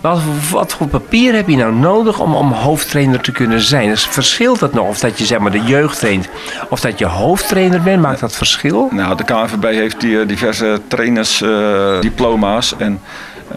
wat, 0.00 0.20
wat, 0.50 0.72
voor 0.72 0.86
papier 0.86 1.34
heb 1.34 1.48
je 1.48 1.56
nou 1.56 1.74
nodig 1.74 2.20
om, 2.20 2.34
om 2.34 2.52
hoofdtrainer 2.52 3.20
te 3.20 3.32
kunnen 3.32 3.60
zijn? 3.60 3.88
Dus 3.88 4.06
verschilt 4.06 4.58
dat 4.58 4.72
nog 4.72 4.88
of 4.88 4.98
dat 4.98 5.18
je 5.18 5.24
zeg 5.24 5.38
maar 5.38 5.50
de 5.50 5.62
jeugd 5.62 5.98
traint 5.98 6.28
of 6.68 6.80
dat 6.80 6.98
je 6.98 7.06
hoofdtrainer 7.06 7.82
bent? 7.82 8.02
Maakt 8.02 8.20
dat 8.20 8.36
verschil? 8.36 8.88
Nou, 8.90 9.16
de 9.16 9.24
KNVB 9.24 9.64
heeft 9.64 10.00
die, 10.00 10.20
eh, 10.20 10.28
diverse 10.28 10.80
trainersdiploma's 10.88 12.72
uh, 12.72 12.86
en 12.86 13.00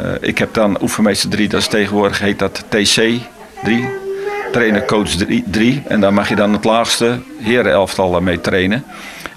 uh, 0.02 0.12
ik 0.20 0.38
heb 0.38 0.54
dan 0.54 0.82
oefenmeester 0.82 1.30
3, 1.30 1.48
dat 1.48 1.60
is 1.60 1.68
tegenwoordig 1.68 2.20
heet 2.20 2.40
dat 2.40 2.64
TC 2.70 3.20
3. 3.64 3.90
Trainer 4.52 4.86
coach 4.86 5.10
3 5.46 5.84
en 5.88 6.00
daar 6.00 6.14
mag 6.14 6.30
je 6.30 6.36
dan 6.36 6.54
het 6.54 6.64
laagste 6.64 7.20
herenelftal 7.40 8.22
mee 8.22 8.42
trainen. 8.42 8.84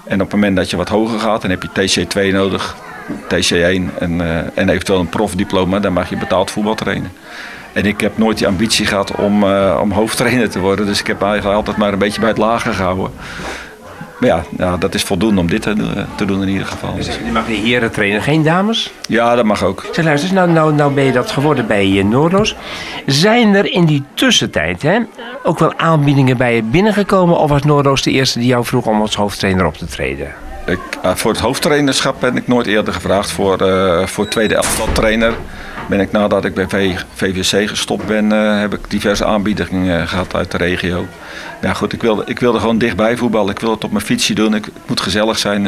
En 0.05 0.21
op 0.21 0.31
het 0.31 0.31
moment 0.31 0.55
dat 0.55 0.69
je 0.69 0.77
wat 0.77 0.89
hoger 0.89 1.19
gaat, 1.19 1.41
dan 1.41 1.49
heb 1.49 1.63
je 1.63 2.05
TC2 2.05 2.33
nodig, 2.33 2.75
TC1 3.11 3.97
en, 3.99 4.19
uh, 4.19 4.37
en 4.53 4.69
eventueel 4.69 4.99
een 4.99 5.09
profdiploma, 5.09 5.79
dan 5.79 5.93
mag 5.93 6.09
je 6.09 6.17
betaald 6.17 6.51
voetbal 6.51 6.75
trainen. 6.75 7.11
En 7.73 7.85
ik 7.85 8.01
heb 8.01 8.17
nooit 8.17 8.37
die 8.37 8.47
ambitie 8.47 8.85
gehad 8.85 9.15
om, 9.15 9.43
uh, 9.43 9.79
om 9.81 9.91
hoofdtrainer 9.91 10.49
te 10.49 10.59
worden, 10.59 10.85
dus 10.85 10.99
ik 10.99 11.07
heb 11.07 11.21
eigenlijk 11.21 11.55
altijd 11.55 11.77
maar 11.77 11.93
een 11.93 11.99
beetje 11.99 12.19
bij 12.19 12.29
het 12.29 12.37
lager 12.37 12.73
gehouden. 12.73 13.11
Maar 14.19 14.29
ja, 14.29 14.43
nou, 14.49 14.79
dat 14.79 14.93
is 14.93 15.03
voldoende 15.03 15.41
om 15.41 15.47
dit 15.47 15.61
te, 15.61 16.05
te, 16.15 16.25
doen 16.25 16.41
in 16.41 16.47
ieder 16.47 16.65
geval. 16.65 16.95
Dus 16.95 17.05
je 17.25 17.31
mag 17.31 17.45
de 17.45 17.53
heren 17.53 17.91
trainen, 17.91 18.21
geen 18.21 18.43
dames? 18.43 18.91
Ja, 19.07 19.35
dat 19.35 19.45
mag 19.45 19.63
ook. 19.63 19.87
Zeg, 19.91 20.05
luister, 20.05 20.33
nou, 20.33 20.51
nou, 20.51 20.73
nou 20.73 20.93
ben 20.93 21.03
je 21.03 21.11
dat 21.11 21.31
geworden 21.31 21.67
bij 21.67 21.87
uh. 21.87 22.55
Zijn 23.05 23.55
er 23.55 23.71
in 23.71 23.85
die 23.85 24.03
tussentijd 24.13 24.81
hè, 24.81 24.99
ook 25.43 25.59
wel 25.59 25.73
aanbiedingen 25.77 26.37
bij 26.37 26.55
je 26.55 26.63
binnengekomen? 26.63 27.37
Of 27.37 27.49
was 27.49 27.63
Noordloos 27.63 28.01
de 28.01 28.11
eerste 28.11 28.39
die 28.39 28.47
jou 28.47 28.65
vroeg 28.65 28.85
om 28.85 29.01
als 29.01 29.15
hoofdtrainer 29.15 29.65
op 29.65 29.77
te 29.77 29.85
treden? 29.85 30.33
Ik, 30.65 30.79
uh, 31.05 31.15
voor 31.15 31.31
het 31.31 31.39
hoofdtrainerschap 31.39 32.19
ben 32.19 32.37
ik 32.37 32.47
nooit 32.47 32.67
eerder 32.67 32.93
gevraagd. 32.93 33.31
Voor, 33.31 33.61
uh, 33.61 34.05
voor 34.05 34.27
tweede 34.27 34.55
elftal 34.55 34.91
trainer 34.91 35.33
ben 35.89 35.99
ik 35.99 36.11
nadat 36.11 36.45
ik 36.45 36.53
bij 36.53 36.97
VVC 37.13 37.69
gestopt 37.69 38.05
ben, 38.05 38.29
heb 38.59 38.73
ik 38.73 38.89
diverse 38.89 39.25
aanbiedingen 39.25 40.07
gehad 40.07 40.35
uit 40.35 40.51
de 40.51 40.57
regio. 40.57 41.05
Ja 41.61 41.73
goed, 41.73 41.93
ik 41.93 42.01
wilde, 42.01 42.23
ik 42.25 42.39
wilde 42.39 42.59
gewoon 42.59 42.77
dichtbij 42.77 43.17
voetballen. 43.17 43.51
Ik 43.51 43.59
wil 43.59 43.71
het 43.71 43.83
op 43.83 43.91
mijn 43.91 44.05
fietsje 44.05 44.33
doen. 44.33 44.55
Ik, 44.55 44.65
het 44.65 44.87
moet 44.87 45.01
gezellig 45.01 45.37
zijn. 45.37 45.65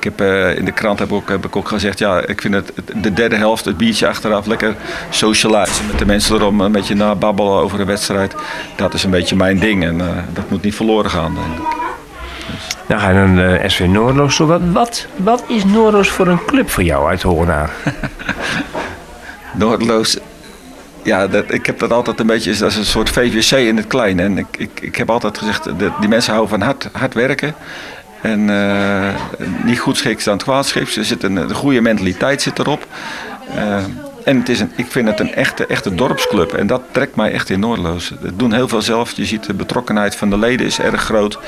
ik 0.00 0.04
heb, 0.04 0.20
in 0.58 0.64
de 0.64 0.72
krant 0.72 0.98
heb, 0.98 1.12
ook, 1.12 1.28
heb 1.28 1.44
ik 1.44 1.56
ook 1.56 1.68
gezegd, 1.68 1.98
ja, 1.98 2.26
ik 2.26 2.40
vind 2.40 2.54
het, 2.54 2.72
de 3.02 3.12
derde 3.12 3.36
helft, 3.36 3.64
het 3.64 3.76
biertje 3.76 4.08
achteraf, 4.08 4.46
lekker 4.46 4.74
socializen 5.10 5.86
met 5.86 5.98
de 5.98 6.06
mensen 6.06 6.34
erom. 6.34 6.60
Een 6.60 6.72
beetje 6.72 6.94
nababbelen 6.94 7.52
over 7.52 7.78
de 7.78 7.84
wedstrijd. 7.84 8.34
Dat 8.76 8.94
is 8.94 9.04
een 9.04 9.10
beetje 9.10 9.36
mijn 9.36 9.58
ding 9.58 9.84
en 9.84 9.98
dat 10.32 10.50
moet 10.50 10.62
niet 10.62 10.74
verloren 10.74 11.10
gaan, 11.10 11.34
denk 11.34 11.68
ik. 11.68 11.87
Dan 12.88 13.00
ga 13.00 13.08
je 13.08 13.26
naar 13.26 13.62
uh, 13.62 13.68
SV 13.68 13.86
Noordloos. 13.88 14.38
Wat, 14.38 14.60
wat, 14.72 15.06
wat 15.16 15.44
is 15.48 15.64
Noordloos 15.64 16.08
voor 16.08 16.26
een 16.26 16.44
club 16.44 16.70
voor 16.70 16.82
jou 16.82 17.08
uit 17.08 17.22
Hoornaar? 17.22 17.70
Noordloos, 19.54 20.18
ja, 21.02 21.26
dat, 21.26 21.44
ik 21.52 21.66
heb 21.66 21.78
dat 21.78 21.92
altijd 21.92 22.20
een 22.20 22.26
beetje, 22.26 22.56
dat 22.56 22.70
is 22.70 22.76
een 22.76 22.84
soort 22.84 23.10
VVC 23.10 23.50
in 23.50 23.76
het 23.76 23.86
klein. 23.86 24.20
En 24.20 24.38
ik, 24.38 24.46
ik, 24.58 24.80
ik 24.80 24.96
heb 24.96 25.10
altijd 25.10 25.38
gezegd, 25.38 25.64
de, 25.64 25.90
die 26.00 26.08
mensen 26.08 26.32
houden 26.32 26.58
van 26.58 26.66
hard, 26.66 26.88
hard 26.92 27.14
werken. 27.14 27.54
En 28.22 28.40
uh, 28.40 29.14
niet 29.64 29.78
goed 29.78 29.96
schiks 29.96 30.24
dan 30.24 30.38
kwaad 30.38 30.66
schiks. 30.66 30.96
Er 30.96 31.04
zit 31.04 31.22
een, 31.22 31.54
goede 31.54 31.80
mentaliteit 31.80 32.42
zit 32.42 32.58
erop. 32.58 32.86
Uh, 33.56 33.84
en 34.28 34.38
het 34.38 34.48
is 34.48 34.60
een, 34.60 34.70
ik 34.76 34.86
vind 34.86 35.08
het 35.08 35.20
een 35.20 35.34
echte, 35.34 35.66
echte 35.66 35.94
dorpsclub. 35.94 36.52
En 36.52 36.66
dat 36.66 36.82
trekt 36.90 37.16
mij 37.16 37.32
echt 37.32 37.50
in 37.50 37.60
Noordloos. 37.60 38.06
Ze 38.06 38.36
doen 38.36 38.52
heel 38.52 38.68
veel 38.68 38.82
zelf. 38.82 39.10
Je 39.10 39.24
ziet 39.24 39.46
de 39.46 39.54
betrokkenheid 39.54 40.16
van 40.16 40.30
de 40.30 40.38
leden 40.38 40.66
is 40.66 40.80
erg 40.80 41.02
groot. 41.02 41.38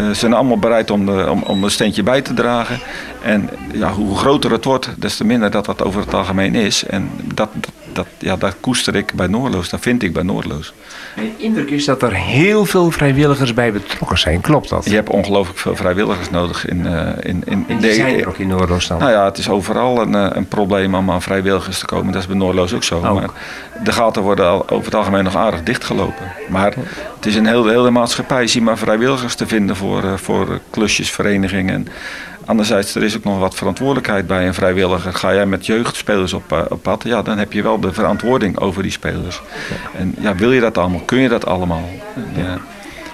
Uh, 0.00 0.06
ze 0.06 0.14
zijn 0.14 0.32
allemaal 0.32 0.58
bereid 0.58 0.90
om, 0.90 1.06
de, 1.06 1.30
om, 1.30 1.42
om 1.42 1.64
een 1.64 1.70
steentje 1.70 2.02
bij 2.02 2.22
te 2.22 2.34
dragen. 2.34 2.78
En 3.22 3.50
ja, 3.72 3.92
hoe 3.92 4.16
groter 4.16 4.50
het 4.50 4.64
wordt, 4.64 4.88
des 4.96 5.16
te 5.16 5.24
minder 5.24 5.50
dat 5.50 5.64
dat 5.64 5.82
over 5.82 6.00
het 6.00 6.14
algemeen 6.14 6.54
is. 6.54 6.84
En 6.84 7.10
dat, 7.34 7.48
dat, 7.98 8.06
ja, 8.18 8.36
dat 8.36 8.54
koester 8.60 8.94
ik 8.94 9.12
bij 9.14 9.26
Noordloos. 9.26 9.68
Dat 9.68 9.80
vind 9.80 10.02
ik 10.02 10.12
bij 10.12 10.22
Noordloos. 10.22 10.72
Mijn 11.16 11.32
indruk 11.36 11.70
is 11.70 11.84
dat 11.84 12.02
er 12.02 12.14
heel 12.14 12.64
veel 12.64 12.90
vrijwilligers 12.90 13.54
bij 13.54 13.72
betrokken 13.72 14.18
zijn. 14.18 14.40
Klopt 14.40 14.68
dat? 14.68 14.84
Je 14.84 14.94
hebt 14.94 15.10
ongelooflijk 15.10 15.58
veel 15.58 15.76
vrijwilligers 15.76 16.30
nodig 16.30 16.66
in, 16.66 16.86
uh, 16.86 17.08
in, 17.20 17.42
in, 17.46 17.64
in 17.68 17.78
de, 17.78 17.92
zijn 17.92 18.20
er 18.20 18.28
ook 18.28 18.38
in 18.38 18.48
Noordloos 18.48 18.86
dan? 18.86 18.98
Nou 18.98 19.10
ja, 19.10 19.24
het 19.24 19.38
is 19.38 19.48
overal 19.48 20.00
een, 20.00 20.14
eh, 20.14 20.26
een 20.30 20.48
probleem 20.48 20.94
om 20.94 21.10
aan 21.10 21.22
vrijwilligers 21.22 21.78
te 21.78 21.86
komen. 21.86 22.12
Dat 22.12 22.20
is 22.20 22.28
bij 22.28 22.36
Noordloos 22.36 22.74
ook 22.74 22.84
zo. 22.84 23.00
Maar 23.00 23.30
de 23.84 23.92
gaten 23.92 24.22
worden 24.22 24.70
over 24.70 24.84
het 24.84 24.94
algemeen 24.94 25.24
nog 25.24 25.36
aardig 25.36 25.62
dichtgelopen. 25.62 26.32
Maar 26.48 26.74
het 27.16 27.26
is 27.26 27.34
een 27.34 27.46
hele, 27.46 27.70
hele 27.70 27.90
maatschappij. 27.90 28.46
Zie 28.46 28.62
maar 28.62 28.78
vrijwilligers 28.78 29.34
te 29.34 29.46
vinden 29.46 29.76
voor, 29.76 30.04
uh, 30.04 30.12
voor 30.16 30.60
klusjes, 30.70 31.10
verenigingen. 31.10 31.88
Anderzijds, 32.48 32.94
er 32.94 33.02
is 33.02 33.16
ook 33.16 33.24
nog 33.24 33.38
wat 33.38 33.54
verantwoordelijkheid 33.54 34.26
bij 34.26 34.46
een 34.46 34.54
vrijwilliger. 34.54 35.12
Ga 35.12 35.34
jij 35.34 35.46
met 35.46 35.66
jeugdspelers 35.66 36.32
op, 36.32 36.52
uh, 36.52 36.60
op 36.68 36.82
pad, 36.82 37.02
ja, 37.04 37.22
dan 37.22 37.38
heb 37.38 37.52
je 37.52 37.62
wel 37.62 37.80
de 37.80 37.92
verantwoording 37.92 38.58
over 38.58 38.82
die 38.82 38.92
spelers. 38.92 39.40
En 39.96 40.14
ja, 40.20 40.34
wil 40.34 40.52
je 40.52 40.60
dat 40.60 40.78
allemaal? 40.78 41.00
Kun 41.00 41.18
je 41.18 41.28
dat 41.28 41.46
allemaal? 41.46 41.88
Ja. 42.36 42.58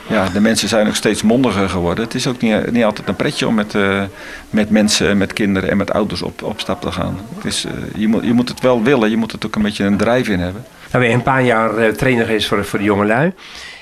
ja, 0.06 0.28
de 0.28 0.40
mensen 0.40 0.68
zijn 0.68 0.86
ook 0.86 0.94
steeds 0.94 1.22
mondiger 1.22 1.68
geworden. 1.68 2.04
Het 2.04 2.14
is 2.14 2.26
ook 2.26 2.40
niet, 2.40 2.72
niet 2.72 2.84
altijd 2.84 3.08
een 3.08 3.16
pretje 3.16 3.46
om 3.46 3.54
met, 3.54 3.74
uh, 3.74 4.02
met 4.50 4.70
mensen, 4.70 5.18
met 5.18 5.32
kinderen 5.32 5.70
en 5.70 5.76
met 5.76 5.92
ouders 5.92 6.22
op, 6.22 6.42
op 6.42 6.60
stap 6.60 6.80
te 6.80 6.92
gaan. 6.92 7.20
Het 7.34 7.44
is, 7.44 7.66
je, 7.96 8.08
moet, 8.08 8.24
je 8.24 8.32
moet 8.32 8.48
het 8.48 8.60
wel 8.60 8.82
willen, 8.82 9.10
je 9.10 9.16
moet 9.16 9.32
het 9.32 9.46
ook 9.46 9.54
een 9.54 9.62
beetje 9.62 9.84
een 9.84 9.96
drijf 9.96 10.28
in 10.28 10.40
hebben. 10.40 10.64
Nou, 10.90 11.04
ben 11.04 11.08
je 11.08 11.14
een 11.18 11.22
paar 11.22 11.44
jaar 11.44 11.92
trainer 11.92 12.24
geweest 12.24 12.48
voor, 12.48 12.64
voor 12.64 12.78
de 12.78 12.84
jongelui. 12.84 13.32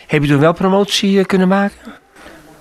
Heb 0.06 0.22
je 0.22 0.28
toen 0.28 0.40
wel 0.40 0.52
promotie 0.52 1.24
kunnen 1.24 1.48
maken? 1.48 2.01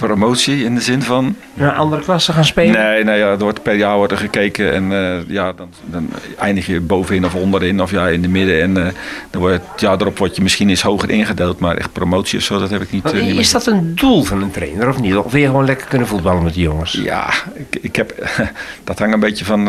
Promotie 0.07 0.63
in 0.63 0.75
de 0.75 0.81
zin 0.81 1.01
van. 1.01 1.35
Naar 1.53 1.73
andere 1.73 2.01
klassen 2.01 2.33
gaan 2.33 2.45
spelen? 2.45 2.81
Nee, 2.81 3.03
nee 3.03 3.17
ja, 3.17 3.27
er 3.27 3.37
wordt, 3.37 3.63
per 3.63 3.75
jaar 3.75 3.95
wordt 3.95 4.11
er 4.11 4.17
gekeken 4.17 4.73
en 4.73 4.91
uh, 4.91 5.29
ja, 5.35 5.53
dan, 5.53 5.69
dan, 5.85 6.09
eindig 6.39 6.65
je 6.65 6.79
bovenin 6.79 7.25
of 7.25 7.35
onderin 7.35 7.81
of 7.81 7.91
ja, 7.91 8.07
in 8.07 8.21
de 8.21 8.27
midden. 8.27 8.61
En 8.61 8.69
uh, 8.69 8.85
dan 9.29 9.41
wordt 9.41 9.61
het 9.71 9.81
jaar 9.81 10.01
erop 10.01 10.17
word 10.17 10.35
je 10.35 10.41
misschien 10.41 10.69
eens 10.69 10.81
hoger 10.81 11.09
ingedeeld, 11.09 11.59
maar 11.59 11.77
echt 11.77 11.91
promotie 11.91 12.37
of 12.37 12.43
zo, 12.43 12.59
dat 12.59 12.69
heb 12.69 12.81
ik 12.81 12.91
niet. 12.91 13.13
Uh, 13.13 13.37
is 13.37 13.51
dat 13.51 13.65
een 13.65 13.95
doel 13.95 14.23
van 14.23 14.41
een 14.41 14.51
trainer 14.51 14.87
of 14.87 15.01
niet? 15.01 15.15
Of 15.15 15.31
wil 15.31 15.41
je 15.41 15.47
gewoon 15.47 15.65
lekker 15.65 15.87
kunnen 15.87 16.07
voetballen 16.07 16.43
met 16.43 16.53
die 16.53 16.63
jongens? 16.63 16.91
Ja, 16.91 17.29
ik, 17.53 17.77
ik 17.81 17.95
heb, 17.95 18.29
dat 18.83 18.99
hangt 18.99 19.13
een 19.13 19.19
beetje 19.19 19.45
van. 19.45 19.65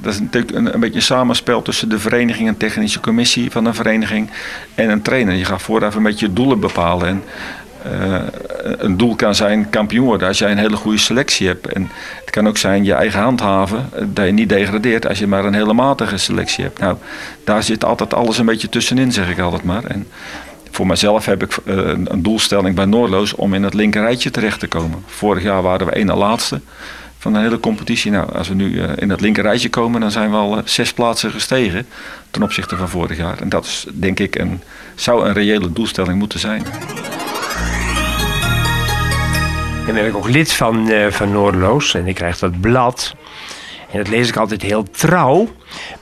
dat 0.00 0.12
is 0.12 0.20
natuurlijk 0.20 0.54
een, 0.54 0.74
een 0.74 0.80
beetje 0.80 0.96
een 0.96 1.02
samenspel 1.02 1.62
tussen 1.62 1.88
de 1.88 1.98
vereniging 1.98 2.48
en 2.48 2.56
technische 2.56 3.00
commissie 3.00 3.50
van 3.50 3.64
een 3.64 3.74
vereniging 3.74 4.30
en 4.74 4.90
een 4.90 5.02
trainer. 5.02 5.34
Je 5.34 5.44
gaat 5.44 5.62
vooraf 5.62 5.94
een 5.94 6.02
beetje 6.02 6.32
doelen 6.32 6.60
bepalen. 6.60 7.08
En, 7.08 7.22
uh, 7.92 8.16
een 8.78 8.96
doel 8.96 9.16
kan 9.16 9.34
zijn 9.34 9.70
kampioen 9.70 10.06
worden 10.06 10.28
als 10.28 10.38
jij 10.38 10.50
een 10.50 10.58
hele 10.58 10.76
goede 10.76 10.98
selectie 10.98 11.46
hebt. 11.46 11.66
En 11.66 11.90
het 12.20 12.30
kan 12.30 12.48
ook 12.48 12.56
zijn 12.56 12.84
je 12.84 12.92
eigen 12.92 13.20
handhaven, 13.20 13.88
eh, 13.92 14.04
dat 14.06 14.26
je 14.26 14.32
niet 14.32 14.48
degradeert 14.48 15.08
als 15.08 15.18
je 15.18 15.26
maar 15.26 15.44
een 15.44 15.54
hele 15.54 15.72
matige 15.72 16.16
selectie 16.16 16.64
hebt. 16.64 16.78
Nou, 16.78 16.96
daar 17.44 17.62
zit 17.62 17.84
altijd 17.84 18.14
alles 18.14 18.38
een 18.38 18.46
beetje 18.46 18.68
tussenin, 18.68 19.12
zeg 19.12 19.30
ik 19.30 19.38
altijd 19.38 19.62
maar. 19.62 19.84
En 19.84 20.06
voor 20.70 20.86
mezelf 20.86 21.26
heb 21.26 21.42
ik 21.42 21.56
uh, 21.64 21.76
een 22.04 22.22
doelstelling 22.22 22.74
bij 22.74 22.84
Noordloos 22.84 23.34
om 23.34 23.54
in 23.54 23.62
het 23.62 23.74
linkerrijtje 23.74 24.30
terecht 24.30 24.60
te 24.60 24.66
komen. 24.66 25.02
Vorig 25.06 25.42
jaar 25.42 25.62
waren 25.62 25.86
we 25.86 25.92
één 25.92 26.06
na 26.06 26.16
laatste 26.16 26.60
van 27.18 27.32
de 27.32 27.38
hele 27.38 27.60
competitie. 27.60 28.10
Nou, 28.10 28.32
als 28.32 28.48
we 28.48 28.54
nu 28.54 28.82
in 28.82 29.10
het 29.10 29.20
linkerrijtje 29.20 29.68
komen, 29.68 30.00
dan 30.00 30.10
zijn 30.10 30.30
we 30.30 30.36
al 30.36 30.60
zes 30.64 30.92
plaatsen 30.92 31.30
gestegen 31.30 31.86
ten 32.30 32.42
opzichte 32.42 32.76
van 32.76 32.88
vorig 32.88 33.16
jaar. 33.16 33.40
En 33.40 33.48
dat 33.48 33.64
is 33.64 33.86
denk 33.92 34.20
ik 34.20 34.38
een, 34.38 34.62
zou 34.94 35.26
een 35.26 35.32
reële 35.32 35.72
doelstelling 35.72 36.18
moeten 36.18 36.38
zijn. 36.38 36.62
En 39.86 39.94
ben 39.94 40.06
ik 40.06 40.16
ook 40.16 40.28
lid 40.28 40.52
van, 40.52 40.90
uh, 40.90 41.06
van 41.06 41.32
Noordeloos. 41.32 41.94
En 41.94 42.06
ik 42.06 42.14
krijg 42.14 42.38
dat 42.38 42.60
blad. 42.60 43.14
En 43.90 43.98
dat 43.98 44.08
lees 44.08 44.28
ik 44.28 44.36
altijd 44.36 44.62
heel 44.62 44.82
trouw. 44.82 45.48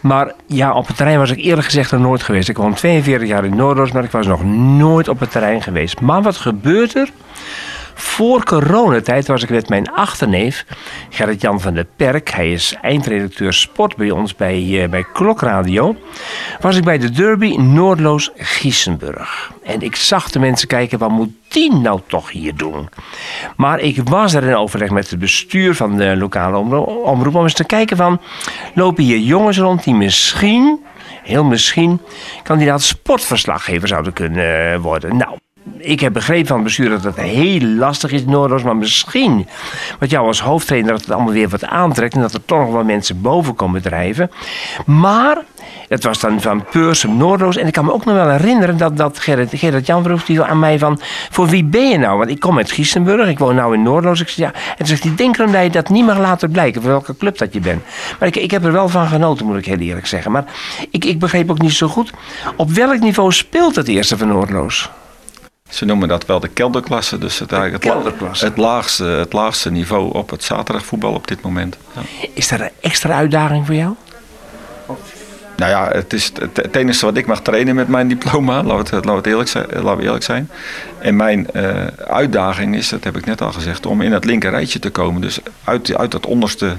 Maar 0.01 0.33
ja, 0.47 0.73
op 0.73 0.87
het 0.87 0.97
terrein 0.97 1.19
was 1.19 1.31
ik 1.31 1.39
eerlijk 1.39 1.65
gezegd 1.65 1.93
nog 1.93 2.01
nooit 2.01 2.23
geweest. 2.23 2.49
Ik 2.49 2.57
woon 2.57 2.75
42 2.75 3.29
jaar 3.29 3.45
in 3.45 3.57
Noordeloos, 3.57 3.93
maar 3.93 4.05
ik 4.05 4.11
was 4.11 4.27
nog 4.27 4.45
nooit 4.55 5.09
op 5.09 5.21
het 5.21 5.31
terrein 5.31 5.63
geweest. 5.63 6.01
Maar 6.01 6.23
wat 6.23 6.37
gebeurt 6.37 6.95
er? 6.95 7.09
Voor 7.95 8.45
coronatijd 8.45 9.27
was 9.27 9.43
ik 9.43 9.51
met 9.51 9.69
mijn 9.69 9.91
achterneef, 9.91 10.65
Gerrit-Jan 11.11 11.61
van 11.61 11.75
der 11.75 11.87
Perk. 11.97 12.31
Hij 12.31 12.53
is 12.53 12.77
eindredacteur 12.83 13.53
sport 13.53 13.97
bij 13.97 14.11
ons 14.11 14.35
bij, 14.35 14.63
uh, 14.63 14.89
bij 14.89 15.05
Klokradio. 15.13 15.97
Was 16.61 16.77
ik 16.77 16.85
bij 16.85 16.99
de 16.99 17.11
derby 17.11 17.57
Noordloos-Giesenburg. 17.57 19.53
En 19.63 19.81
ik 19.81 19.97
zag 19.97 20.31
de 20.31 20.39
mensen 20.39 20.69
kijken, 20.69 20.99
wat 20.99 21.11
moet 21.11 21.33
die 21.49 21.75
nou 21.75 22.01
toch 22.07 22.31
hier 22.31 22.57
doen? 22.57 22.89
Maar 23.57 23.81
ik 23.81 24.09
was 24.09 24.35
er 24.35 24.43
in 24.43 24.57
overleg 24.57 24.91
met 24.91 25.11
het 25.11 25.19
bestuur 25.19 25.75
van 25.75 25.97
de 25.97 26.17
lokale 26.17 26.57
omroep... 26.87 27.35
om 27.35 27.43
eens 27.43 27.55
te 27.55 27.65
kijken 27.65 27.97
van, 27.97 28.21
lopen 28.75 29.05
hier 29.05 29.19
jongens 29.19 29.59
rond 29.59 29.85
die 29.85 29.95
misschien 29.95 30.79
heel 31.23 31.45
misschien 31.45 32.01
kandidaat 32.43 32.83
sportverslaggever 32.83 33.89
zouden 33.89 34.13
kunnen 34.13 34.81
worden. 34.81 35.17
Nou, 35.17 35.39
ik 35.79 36.01
heb 36.01 36.13
begrepen 36.13 36.47
van 36.47 36.57
het 36.57 36.65
bestuur 36.65 36.91
dat 36.91 37.05
het 37.05 37.17
heel 37.17 37.61
lastig 37.61 38.13
is 38.13 38.23
in 38.23 38.31
Noordoos. 38.31 38.63
Maar 38.63 38.77
misschien, 38.77 39.47
wat 39.99 40.11
jou 40.11 40.27
als 40.27 40.41
hoofdtrainer, 40.41 40.93
dat 40.93 41.01
het 41.01 41.11
allemaal 41.11 41.33
weer 41.33 41.49
wat 41.49 41.65
aantrekt. 41.65 42.15
En 42.15 42.21
dat 42.21 42.35
er 42.35 42.45
toch 42.45 42.59
nog 42.59 42.73
wel 42.73 42.85
mensen 42.85 43.21
boven 43.21 43.55
komen 43.55 43.83
drijven. 43.83 44.31
Maar, 44.87 45.39
het 45.89 46.05
was 46.05 46.21
dan 46.21 46.41
van 46.41 46.65
Peursum, 46.71 47.17
Noordoos. 47.17 47.57
En 47.57 47.67
ik 47.67 47.73
kan 47.73 47.85
me 47.85 47.93
ook 47.93 48.05
nog 48.05 48.15
wel 48.15 48.31
herinneren 48.31 48.77
dat, 48.77 48.97
dat 48.97 49.19
Gerrit, 49.19 49.51
Gerrit 49.53 49.87
Jan 49.87 50.03
vroeg 50.03 50.25
die 50.25 50.43
aan 50.43 50.59
mij 50.59 50.79
van... 50.79 51.01
Voor 51.31 51.47
wie 51.49 51.65
ben 51.65 51.89
je 51.89 51.99
nou? 51.99 52.19
Want 52.19 52.31
ik 52.31 52.41
kom 52.41 52.57
uit 52.57 52.73
Giesenburg, 52.73 53.29
ik 53.29 53.39
woon 53.39 53.55
nou 53.55 53.75
in 53.75 53.83
Noordoos. 53.83 54.21
Ik 54.21 54.29
zeg, 54.29 54.37
ja. 54.37 54.61
En 54.71 54.77
toen 54.77 54.87
zegt 54.87 55.03
hij, 55.03 55.15
denk 55.15 55.39
erom 55.39 55.53
dat 55.53 55.63
je 55.63 55.71
dat 55.71 55.89
niet 55.89 56.07
mag 56.07 56.19
laten 56.19 56.51
blijken. 56.51 56.83
Voor 56.83 56.91
welke 56.91 57.17
club 57.17 57.39
dat 57.39 57.53
je 57.53 57.61
bent. 57.61 57.83
Maar 58.19 58.29
ik, 58.29 58.37
ik 58.37 58.51
heb 58.51 58.65
er 58.65 58.73
wel 58.73 58.89
van 58.89 59.07
genoten, 59.07 59.47
moet 59.47 59.59
ik 59.59 59.67
heel 59.67 59.79
eerlijk 59.79 60.07
zeggen. 60.07 60.33
Maar 60.33 60.45
ik, 60.91 61.05
ik 61.05 61.19
begreep 61.19 61.51
ook 61.51 61.61
niet 61.61 61.73
zo 61.73 61.89
goed. 61.89 62.13
Op 62.57 62.71
welk 62.71 63.01
niveau 63.01 63.33
speelt 63.33 63.77
het 63.77 63.89
eerste 63.89 64.19
van 64.19 64.29
Noordloos? 64.29 64.91
Ze 65.75 65.85
noemen 65.85 66.09
dat 66.09 66.27
wel 66.27 66.41
de 66.41 66.49
kelderklasse. 66.49 67.19
Dus 67.19 67.39
het, 67.39 67.53
eigenlijk 67.53 67.85
het, 67.85 68.41
het, 68.41 68.57
laagste, 68.57 69.05
het 69.05 69.33
laagste 69.33 69.71
niveau 69.71 70.13
op 70.13 70.31
het 70.31 70.45
zaterdagvoetbal 70.45 71.13
op 71.13 71.29
dit 71.29 71.43
moment. 71.43 71.77
Ja. 71.95 72.01
Is 72.33 72.51
er 72.51 72.61
een 72.61 72.71
extra 72.81 73.15
uitdaging 73.15 73.67
voor 73.67 73.75
jou? 73.75 73.95
Nou 75.57 75.71
ja, 75.71 75.89
het 75.89 76.13
is 76.13 76.33
het, 76.35 76.57
het, 76.57 76.77
enige 76.77 77.05
wat 77.05 77.17
ik 77.17 77.27
mag 77.27 77.43
trainen 77.43 77.75
met 77.75 77.89
mijn 77.89 78.09
diploma, 78.09 78.63
laten 78.63 79.03
we 79.03 79.11
het, 79.11 79.27
eerlijk, 79.27 79.49
zijn, 79.49 79.67
laten 79.73 79.97
we 79.97 80.03
eerlijk 80.03 80.25
zijn. 80.25 80.51
En 80.99 81.17
mijn 81.17 81.47
uh, 81.53 81.87
uitdaging 82.07 82.77
is, 82.77 82.89
dat 82.89 83.05
heb 83.05 83.17
ik 83.17 83.25
net 83.25 83.41
al 83.41 83.53
gezegd, 83.53 83.87
om 83.87 84.01
in 84.01 84.13
het 84.13 84.25
linker 84.25 84.51
rijtje 84.51 84.79
te 84.79 84.91
komen. 84.91 85.21
Dus 85.21 85.41
uit, 85.65 85.97
uit 85.97 86.13
het 86.13 86.27
onderste 86.27 86.77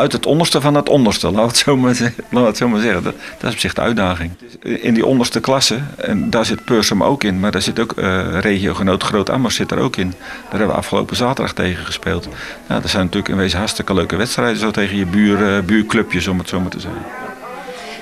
uit 0.00 0.12
het 0.12 0.26
onderste 0.26 0.60
van 0.60 0.74
het 0.74 0.88
onderste, 0.88 1.30
laat 1.30 1.46
het 1.46 1.56
zo 1.56 1.76
maar, 1.76 2.12
laat 2.30 2.46
het 2.46 2.56
zo 2.56 2.68
maar 2.68 2.80
zeggen. 2.80 3.02
Dat, 3.02 3.14
dat, 3.38 3.48
is 3.48 3.54
op 3.54 3.60
zich 3.60 3.74
de 3.74 3.80
uitdaging. 3.80 4.30
In 4.62 4.94
die 4.94 5.06
onderste 5.06 5.40
klasse, 5.40 5.78
en 5.96 6.30
daar 6.30 6.44
zit 6.44 6.64
Peursum 6.64 7.02
ook 7.02 7.24
in, 7.24 7.40
maar 7.40 7.50
daar 7.50 7.62
zit 7.62 7.80
ook 7.80 7.92
uh, 7.96 8.38
regiogenoot 8.40 9.02
Groot 9.02 9.30
Ammers 9.30 9.54
zit 9.54 9.70
er 9.70 9.78
ook 9.78 9.96
in. 9.96 10.10
Daar 10.10 10.50
hebben 10.50 10.68
we 10.68 10.74
afgelopen 10.74 11.16
zaterdag 11.16 11.54
tegen 11.54 11.84
gespeeld. 11.84 12.28
Ja, 12.68 12.80
dat 12.80 12.90
zijn 12.90 13.04
natuurlijk 13.04 13.32
in 13.32 13.36
wezen 13.36 13.58
hartstikke 13.58 13.94
leuke 13.94 14.16
wedstrijden, 14.16 14.58
zo 14.58 14.70
tegen 14.70 14.96
je 14.96 15.06
buur, 15.06 15.64
buurclubjes, 15.64 16.28
om 16.28 16.38
het 16.38 16.48
zo 16.48 16.60
maar 16.60 16.70
te 16.70 16.80
zeggen. 16.80 17.02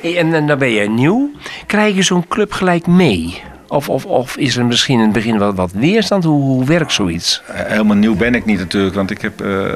En, 0.02 0.35
en 0.35 0.47
dan 0.47 0.59
ben 0.59 0.71
je 0.71 0.88
nieuw. 0.88 1.31
Krijg 1.67 1.95
je 1.95 2.02
zo'n 2.02 2.28
club 2.28 2.52
gelijk 2.52 2.87
mee? 2.87 3.43
Of, 3.69 3.88
of, 3.88 4.05
of 4.05 4.37
is 4.37 4.57
er 4.57 4.67
misschien 4.67 4.99
in 4.99 5.05
het 5.05 5.12
begin 5.12 5.38
wat, 5.38 5.55
wat 5.55 5.73
weerstand? 5.73 6.25
Hoe, 6.25 6.43
hoe 6.43 6.64
werkt 6.64 6.93
zoiets? 6.93 7.43
Helemaal 7.52 7.97
nieuw 7.97 8.17
ben 8.17 8.35
ik 8.35 8.45
niet 8.45 8.59
natuurlijk, 8.59 8.95
want 8.95 9.11
ik 9.11 9.21
heb... 9.21 9.43
Uh, 9.43 9.67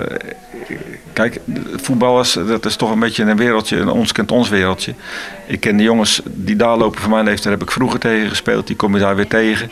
kijk, 1.12 1.40
voetballers, 1.76 2.32
dat 2.32 2.64
is 2.64 2.76
toch 2.76 2.90
een 2.90 2.98
beetje 2.98 3.24
een 3.24 3.36
wereldje, 3.36 3.76
een 3.76 3.88
ons 3.88 4.12
kent 4.12 4.32
ons 4.32 4.48
wereldje. 4.48 4.94
Ik 5.46 5.60
ken 5.60 5.76
de 5.76 5.82
jongens 5.82 6.22
die 6.24 6.56
daar 6.56 6.76
lopen 6.76 7.00
van 7.00 7.10
mijn 7.10 7.24
leeftijd, 7.24 7.54
heb 7.54 7.62
ik 7.62 7.70
vroeger 7.70 8.00
tegen 8.00 8.28
gespeeld. 8.28 8.66
Die 8.66 8.76
kom 8.76 8.94
je 8.94 9.00
daar 9.00 9.16
weer 9.16 9.28
tegen. 9.28 9.70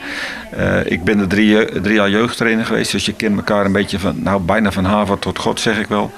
Uh, 0.57 0.85
ik 0.85 1.03
ben 1.03 1.19
er 1.19 1.27
drie, 1.27 1.93
jaar 1.93 2.09
jeugdtrainer 2.09 2.65
geweest, 2.65 2.91
dus 2.91 3.05
je 3.05 3.13
kent 3.13 3.35
elkaar 3.35 3.65
een 3.65 3.71
beetje 3.71 3.99
van, 3.99 4.15
nou 4.23 4.41
bijna 4.41 4.71
van 4.71 4.85
haven 4.85 5.19
tot 5.19 5.39
God 5.39 5.59
zeg 5.59 5.79
ik 5.79 5.87
wel. 5.87 6.11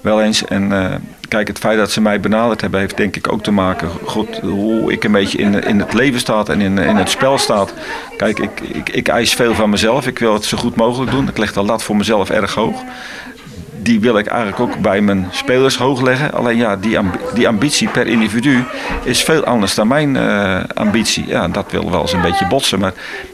Wel 0.00 0.22
eens. 0.22 0.44
En 0.44 0.70
uh, 0.70 0.94
kijk, 1.28 1.48
het 1.48 1.58
feit 1.58 1.78
dat 1.78 1.90
ze 1.90 2.00
mij 2.00 2.20
benaderd 2.20 2.60
hebben, 2.60 2.80
heeft 2.80 2.96
denk 2.96 3.16
ik 3.16 3.32
ook 3.32 3.42
te 3.42 3.50
maken. 3.50 3.88
God, 4.04 4.38
hoe 4.38 4.92
ik 4.92 5.04
een 5.04 5.12
beetje 5.12 5.38
in, 5.38 5.64
in 5.64 5.78
het 5.78 5.92
leven 5.92 6.20
staat 6.20 6.48
en 6.48 6.60
in, 6.60 6.78
in 6.78 6.96
het 6.96 7.10
spel 7.10 7.38
staat. 7.38 7.74
Kijk, 8.16 8.38
ik, 8.38 8.60
ik, 8.60 8.88
ik 8.88 9.08
eis 9.08 9.34
veel 9.34 9.54
van 9.54 9.70
mezelf. 9.70 10.06
Ik 10.06 10.18
wil 10.18 10.32
het 10.32 10.44
zo 10.44 10.56
goed 10.56 10.76
mogelijk 10.76 11.10
doen. 11.10 11.28
Ik 11.28 11.38
leg 11.38 11.52
de 11.52 11.62
lat 11.62 11.82
voor 11.82 11.96
mezelf 11.96 12.30
erg 12.30 12.54
hoog 12.54 12.84
die 13.78 14.00
wil 14.00 14.18
ik 14.18 14.26
eigenlijk 14.26 14.60
ook 14.60 14.78
bij 14.78 15.00
mijn 15.00 15.28
spelers 15.30 15.76
hoog 15.76 16.00
leggen. 16.00 16.32
Alleen 16.32 16.56
ja, 16.56 16.76
die, 16.76 16.98
die 17.34 17.48
ambitie 17.48 17.88
per 17.88 18.06
individu 18.06 18.64
is 19.04 19.22
veel 19.22 19.44
anders 19.44 19.74
dan 19.74 19.88
mijn 19.88 20.14
uh, 20.14 20.60
ambitie. 20.74 21.26
Ja, 21.26 21.48
dat 21.48 21.70
wil 21.70 21.90
wel 21.90 22.00
eens 22.00 22.12
een 22.12 22.20
beetje 22.20 22.46
botsen, 22.46 22.78
maar 22.78 22.92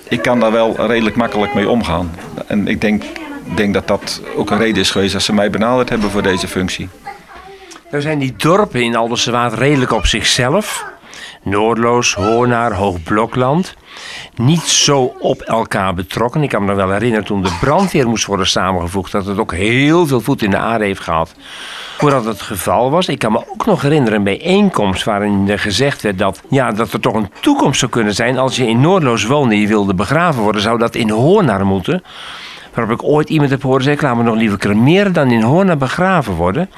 ik 0.09 0.23
kan 0.23 0.41
daar 0.41 0.53
wel 0.53 0.87
redelijk 0.87 1.17
makkelijk 1.17 1.55
mee 1.55 1.69
omgaan. 1.69 2.15
En 2.47 2.69
ik 2.69 2.81
denk, 2.81 3.03
denk 3.55 3.75
dat 3.75 3.89
dat 3.89 4.21
ook 4.37 4.51
een 4.51 4.59
reden 4.59 4.83
is 4.83 4.91
geweest 4.91 5.13
dat 5.13 5.23
ze 5.23 5.33
mij 5.33 5.51
benaderd 5.51 5.89
hebben 5.89 6.11
voor 6.11 6.23
deze 6.23 6.49
functie. 6.49 6.89
Nou 7.91 8.03
zijn 8.03 8.19
die 8.19 8.35
dorpen 8.37 8.83
in 8.83 8.97
Aldersewaard 8.97 9.53
redelijk 9.53 9.93
op 9.93 10.07
zichzelf. 10.07 10.85
Noordloos, 11.45 12.15
Hoornaar, 12.15 12.73
Hoogblokland. 12.73 13.75
Niet 14.37 14.61
zo 14.61 15.15
op 15.21 15.41
elkaar 15.41 15.95
betrokken. 15.95 16.43
Ik 16.43 16.49
kan 16.49 16.61
me 16.61 16.67
nog 16.67 16.77
wel 16.77 16.91
herinneren 16.91 17.25
toen 17.25 17.43
de 17.43 17.57
brandweer 17.61 18.09
moest 18.09 18.27
worden 18.27 18.47
samengevoegd... 18.47 19.13
dat 19.13 19.27
het 19.27 19.39
ook 19.39 19.53
heel 19.53 20.07
veel 20.07 20.21
voet 20.21 20.43
in 20.43 20.51
de 20.51 20.57
aarde 20.57 20.85
heeft 20.85 21.01
gehad 21.01 21.35
voordat 21.99 22.25
het 22.25 22.43
geval 22.43 22.91
was. 22.91 23.09
Ik 23.09 23.19
kan 23.19 23.33
me 23.33 23.45
ook 23.53 23.67
nog 23.67 23.83
herinneren 23.83 24.19
een 24.19 24.25
bijeenkomst 24.25 25.05
waarin 25.05 25.59
gezegd 25.59 26.03
werd 26.03 26.19
dat, 26.19 26.43
ja, 26.49 26.73
dat 26.73 26.93
er 26.93 27.01
toch 27.01 27.15
een 27.15 27.31
toekomst 27.41 27.79
zou 27.79 27.91
kunnen 27.91 28.15
zijn. 28.15 28.39
Als 28.39 28.57
je 28.57 28.67
in 28.67 28.81
Noordloos 28.81 29.25
woonde 29.25 29.55
en 29.55 29.61
je 29.61 29.67
wilde 29.67 29.95
begraven 29.95 30.43
worden, 30.43 30.63
zou 30.63 30.79
dat 30.79 30.95
in 30.95 31.11
Hoornaar 31.11 31.67
moeten. 31.67 32.03
Waarop 32.75 33.01
ik 33.01 33.07
ooit 33.07 33.31
iemand 33.31 33.51
heb 33.51 33.63
horen 33.63 33.83
zeggen: 33.83 34.09
laat 34.09 34.17
me 34.17 34.23
nog 34.23 34.37
liever 34.37 34.59
cremeren 34.59 35.13
dan 35.13 35.31
in 35.31 35.43
Hoorn 35.43 35.79
begraven 35.79 36.35
worden. 36.35 36.71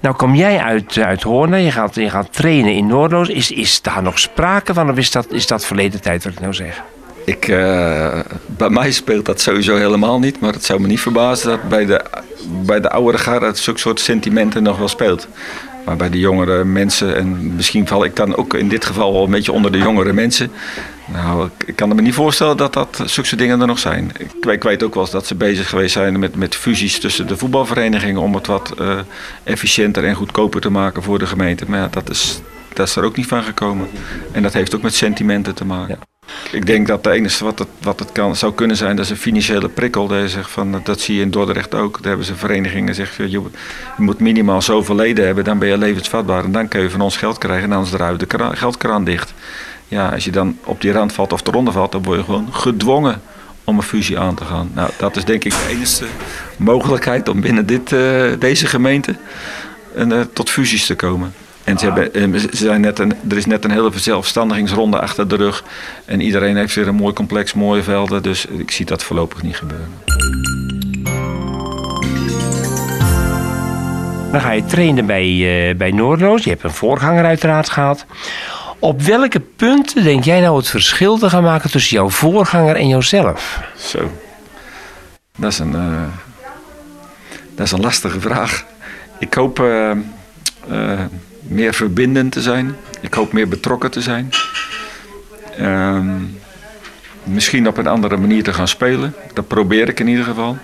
Nou, 0.00 0.16
kom 0.16 0.34
jij 0.34 0.58
uit, 0.58 0.98
uit 0.98 1.22
Hoorn, 1.22 1.62
je 1.62 1.70
gaat, 1.70 1.94
je 1.94 2.10
gaat 2.10 2.32
trainen 2.32 2.72
in 2.72 2.86
Noordloos. 2.86 3.28
Is, 3.28 3.50
is 3.50 3.82
daar 3.82 4.02
nog 4.02 4.18
sprake 4.18 4.74
van 4.74 4.90
of 4.90 4.96
is 4.96 5.10
dat, 5.10 5.32
is 5.32 5.46
dat 5.46 5.64
verleden 5.64 6.00
tijd 6.00 6.24
wat 6.24 6.32
ik 6.32 6.40
nou 6.40 6.54
zeg? 6.54 6.82
Ik, 7.24 7.48
uh, 7.48 8.18
bij 8.46 8.68
mij 8.68 8.90
speelt 8.90 9.24
dat 9.24 9.40
sowieso 9.40 9.76
helemaal 9.76 10.18
niet, 10.18 10.40
maar 10.40 10.52
het 10.52 10.64
zou 10.64 10.80
me 10.80 10.86
niet 10.86 11.00
verbazen 11.00 11.48
dat 11.48 11.68
bij 11.68 11.86
de, 11.86 12.04
bij 12.64 12.80
de 12.80 12.90
oudere 12.90 13.50
zulke 13.54 13.80
soort 13.80 14.00
sentimenten 14.00 14.62
nog 14.62 14.78
wel 14.78 14.88
speelt. 14.88 15.28
Maar 15.84 15.96
bij 15.96 16.10
de 16.10 16.18
jongere 16.18 16.64
mensen, 16.64 17.16
en 17.16 17.54
misschien 17.54 17.86
val 17.86 18.04
ik 18.04 18.16
dan 18.16 18.36
ook 18.36 18.54
in 18.54 18.68
dit 18.68 18.84
geval 18.84 19.12
wel 19.12 19.24
een 19.24 19.30
beetje 19.30 19.52
onder 19.52 19.72
de 19.72 19.78
jongere 19.78 20.12
mensen. 20.12 20.50
Nou, 21.12 21.48
ik 21.66 21.76
kan 21.76 21.88
me 21.88 22.02
niet 22.02 22.14
voorstellen 22.14 22.56
dat 22.56 22.72
dat 22.72 23.02
zulke 23.04 23.36
dingen 23.36 23.60
er 23.60 23.66
nog 23.66 23.78
zijn. 23.78 24.10
Ik, 24.18 24.44
ik 24.46 24.62
weet 24.62 24.82
ook 24.82 24.94
wel 24.94 25.02
eens 25.02 25.12
dat 25.12 25.26
ze 25.26 25.34
bezig 25.34 25.68
geweest 25.68 25.92
zijn 25.92 26.18
met, 26.18 26.36
met 26.36 26.54
fusies 26.54 27.00
tussen 27.00 27.26
de 27.26 27.36
voetbalverenigingen 27.36 28.22
om 28.22 28.34
het 28.34 28.46
wat 28.46 28.74
uh, 28.80 28.98
efficiënter 29.42 30.04
en 30.04 30.14
goedkoper 30.14 30.60
te 30.60 30.70
maken 30.70 31.02
voor 31.02 31.18
de 31.18 31.26
gemeente. 31.26 31.64
Maar 31.68 31.78
ja, 31.78 31.88
dat 31.90 32.10
is, 32.10 32.40
dat 32.72 32.88
is 32.88 32.96
er 32.96 33.04
ook 33.04 33.16
niet 33.16 33.26
van 33.26 33.42
gekomen. 33.42 33.88
En 34.32 34.42
dat 34.42 34.52
heeft 34.52 34.74
ook 34.74 34.82
met 34.82 34.94
sentimenten 34.94 35.54
te 35.54 35.64
maken. 35.64 35.98
Ik 36.50 36.66
denk 36.66 36.86
dat 36.86 37.04
het 37.04 37.14
enige 37.14 37.44
wat 37.44 37.58
het, 37.58 37.68
wat 37.82 37.98
het 37.98 38.12
kan, 38.12 38.36
zou 38.36 38.54
kunnen 38.54 38.76
zijn, 38.76 38.96
dat 38.96 39.04
is 39.04 39.10
een 39.10 39.16
financiële 39.16 39.68
prikkel. 39.68 40.06
Dat, 40.06 40.30
zegt 40.30 40.50
van, 40.50 40.80
dat 40.84 41.00
zie 41.00 41.16
je 41.16 41.22
in 41.22 41.30
Dordrecht 41.30 41.74
ook. 41.74 41.96
Daar 41.96 42.08
hebben 42.08 42.26
ze 42.26 42.34
verenigingen 42.34 42.94
zeggen, 42.94 43.30
je, 43.30 43.40
je 43.40 43.50
moet 43.96 44.20
minimaal 44.20 44.62
zoveel 44.62 44.94
leden 44.94 45.26
hebben, 45.26 45.44
dan 45.44 45.58
ben 45.58 45.68
je 45.68 45.78
levensvatbaar. 45.78 46.44
En 46.44 46.52
dan 46.52 46.68
kun 46.68 46.80
je 46.80 46.90
van 46.90 47.00
ons 47.00 47.16
geld 47.16 47.38
krijgen 47.38 47.64
en 47.64 47.72
anders 47.72 47.90
draait 47.90 48.20
de 48.20 48.26
kraan, 48.26 48.56
geldkraan 48.56 49.04
dicht. 49.04 49.34
Ja, 49.88 50.08
als 50.08 50.24
je 50.24 50.30
dan 50.30 50.58
op 50.64 50.80
die 50.80 50.92
rand 50.92 51.12
valt 51.12 51.32
of 51.32 51.46
eronder 51.46 51.72
valt, 51.72 51.92
dan 51.92 52.02
word 52.02 52.18
je 52.18 52.24
gewoon 52.24 52.48
gedwongen 52.50 53.20
om 53.64 53.76
een 53.76 53.82
fusie 53.82 54.18
aan 54.18 54.34
te 54.34 54.44
gaan. 54.44 54.70
Nou, 54.74 54.90
dat 54.96 55.16
is 55.16 55.24
denk 55.24 55.44
ik 55.44 55.52
de 55.52 55.66
enige 55.70 56.04
mogelijkheid 56.56 57.28
om 57.28 57.40
binnen 57.40 57.66
dit, 57.66 57.92
uh, 57.92 58.32
deze 58.38 58.66
gemeente 58.66 59.14
uh, 59.96 60.20
tot 60.32 60.50
fusies 60.50 60.86
te 60.86 60.94
komen. 60.94 61.34
En 61.64 61.78
ze 61.78 61.84
hebben, 61.84 62.14
eh, 62.14 62.40
ze 62.40 62.48
zijn 62.56 62.80
net 62.80 62.98
een, 62.98 63.14
er 63.28 63.36
is 63.36 63.46
net 63.46 63.64
een 63.64 63.70
hele 63.70 63.92
verzelfstandigingsronde 63.92 65.00
achter 65.00 65.28
de 65.28 65.36
rug. 65.36 65.64
En 66.04 66.20
iedereen 66.20 66.56
heeft 66.56 66.74
weer 66.74 66.88
een 66.88 66.94
mooi 66.94 67.12
complex, 67.12 67.54
mooie 67.54 67.82
velden. 67.82 68.22
Dus 68.22 68.46
ik 68.46 68.70
zie 68.70 68.86
dat 68.86 69.02
voorlopig 69.02 69.42
niet 69.42 69.56
gebeuren. 69.56 69.92
Dan 74.32 74.40
ga 74.40 74.50
je 74.50 74.64
trainen 74.64 75.06
bij, 75.06 75.28
uh, 75.28 75.76
bij 75.76 75.90
Noordloos. 75.90 76.44
Je 76.44 76.50
hebt 76.50 76.62
een 76.62 76.70
voorganger 76.70 77.24
uiteraard 77.24 77.70
gehad. 77.70 78.06
Op 78.78 79.02
welke 79.02 79.40
punten 79.40 80.04
denk 80.04 80.24
jij 80.24 80.40
nou 80.40 80.56
het 80.56 80.68
verschil 80.68 81.18
te 81.18 81.30
gaan 81.30 81.42
maken 81.42 81.70
tussen 81.70 81.96
jouw 81.96 82.10
voorganger 82.10 82.76
en 82.76 82.88
jouzelf? 82.88 83.60
Zo. 83.76 84.10
Dat 85.36 85.52
is 85.52 85.58
een, 85.58 85.72
uh, 85.72 86.02
dat 87.54 87.66
is 87.66 87.72
een 87.72 87.80
lastige 87.80 88.20
vraag. 88.20 88.64
Ik 89.18 89.34
hoop 89.34 89.60
uh, 89.60 89.92
meer 91.40 91.74
verbindend 91.74 92.32
te 92.32 92.42
zijn. 92.42 92.76
Ik 93.00 93.14
hoop 93.14 93.32
meer 93.32 93.48
betrokken 93.48 93.90
te 93.90 94.00
zijn. 94.00 94.30
Uh, 95.60 96.00
misschien 97.22 97.68
op 97.68 97.76
een 97.76 97.86
andere 97.86 98.16
manier 98.16 98.42
te 98.42 98.52
gaan 98.52 98.68
spelen. 98.68 99.14
Dat 99.34 99.48
probeer 99.48 99.88
ik 99.88 100.00
in 100.00 100.08
ieder 100.08 100.24
geval. 100.24 100.56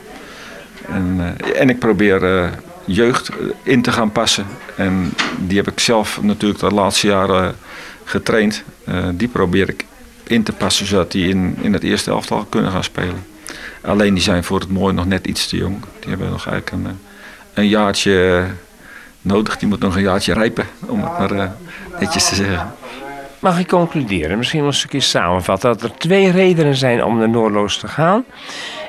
En, 0.88 1.36
en 1.56 1.68
ik 1.68 1.78
probeer 1.78 2.50
jeugd 2.84 3.30
in 3.62 3.82
te 3.82 3.92
gaan 3.92 4.12
passen. 4.12 4.46
En 4.76 5.14
die 5.38 5.56
heb 5.56 5.68
ik 5.68 5.80
zelf 5.80 6.22
natuurlijk 6.22 6.60
de 6.60 6.70
laatste 6.70 7.06
jaren 7.06 7.56
getraind. 8.04 8.64
Uh, 8.88 9.04
die 9.12 9.28
probeer 9.28 9.68
ik 9.68 9.84
in 10.26 10.42
te 10.42 10.52
passen 10.52 10.86
zodat 10.86 11.12
die 11.12 11.28
in, 11.28 11.56
in 11.60 11.72
het 11.72 11.82
eerste 11.82 12.10
elftal 12.10 12.46
kunnen 12.48 12.70
gaan 12.70 12.84
spelen. 12.84 13.26
Alleen 13.80 14.14
die 14.14 14.22
zijn 14.22 14.44
voor 14.44 14.60
het 14.60 14.68
mooi 14.68 14.94
nog 14.94 15.06
net 15.06 15.26
iets 15.26 15.48
te 15.48 15.56
jong. 15.56 15.80
Die 16.00 16.08
hebben 16.08 16.30
nog 16.30 16.46
eigenlijk 16.48 16.70
een, 16.70 16.98
een 17.54 17.68
jaartje 17.68 18.44
nodig. 19.20 19.56
Die 19.56 19.68
moet 19.68 19.80
nog 19.80 19.96
een 19.96 20.02
jaartje 20.02 20.32
rijpen, 20.32 20.66
om 20.86 21.02
het 21.02 21.18
maar 21.18 21.52
netjes 22.00 22.28
te 22.28 22.34
zeggen. 22.34 22.74
Mag 23.38 23.58
ik 23.58 23.68
concluderen, 23.68 24.38
misschien 24.38 24.60
wel 24.60 24.68
een 24.68 24.74
stukje 24.74 25.00
samenvatten, 25.00 25.72
dat 25.72 25.82
er 25.82 25.96
twee 25.98 26.30
redenen 26.30 26.74
zijn 26.74 27.04
om 27.04 27.18
naar 27.18 27.28
Noordloos 27.28 27.78
te 27.78 27.88
gaan. 27.88 28.24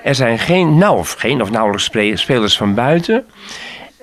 Er 0.04 0.16
zijn 0.16 0.40
geen, 0.40 0.78
nou 0.78 0.98
of 0.98 1.12
geen 1.12 1.42
of 1.42 1.52
nauwelijks 1.52 1.92
spelers 2.22 2.58
van 2.58 2.74
buiten. 2.74 3.26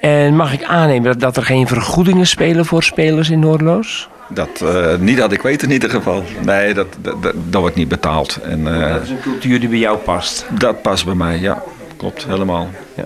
En 0.01 0.37
mag 0.37 0.53
ik 0.53 0.65
aannemen 0.65 1.19
dat, 1.19 1.37
er 1.37 1.45
geen 1.45 1.67
vergoedingen 1.67 2.27
spelen 2.27 2.67
voor 2.67 2.83
spelers 2.83 3.31
in 3.31 3.39
Noordloos? 3.39 4.09
Dat, 4.35 4.61
uh, 4.63 4.97
niet 4.99 5.17
dat 5.17 5.33
ik 5.33 5.43
weet 5.43 5.63
in 5.63 5.71
ieder 5.71 5.91
geval. 5.91 6.25
Nee, 6.45 6.75
dat, 6.75 6.87
dat, 7.01 7.33
dat, 7.51 7.61
wordt 7.61 7.77
niet 7.77 7.89
betaald. 7.89 8.37
En, 8.43 8.61
uh, 8.61 8.93
dat 8.93 9.03
is 9.03 9.11
een 9.11 9.21
cultuur 9.21 9.61
die 9.61 9.69
bij 9.69 9.79
jou 9.79 9.99
past? 9.99 10.47
Dat 10.59 10.83
past 10.83 11.05
bij 11.05 11.15
mij, 11.15 11.39
ja. 11.39 11.63
Klopt, 11.97 12.27
helemaal. 12.27 12.69
Ja 12.97 13.05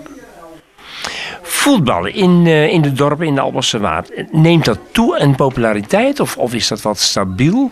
voetballen 1.67 2.13
in, 2.13 2.45
uh, 2.45 2.73
in 2.73 2.81
de 2.81 2.91
dorpen 2.91 3.25
in 3.25 3.35
de 3.35 3.41
Albelse 3.41 3.79
Waard, 3.79 4.11
neemt 4.31 4.65
dat 4.65 4.79
toe 4.91 5.19
in 5.19 5.35
populariteit 5.35 6.19
of, 6.19 6.37
of 6.37 6.53
is 6.53 6.67
dat 6.67 6.81
wat 6.81 6.99
stabiel? 6.99 7.69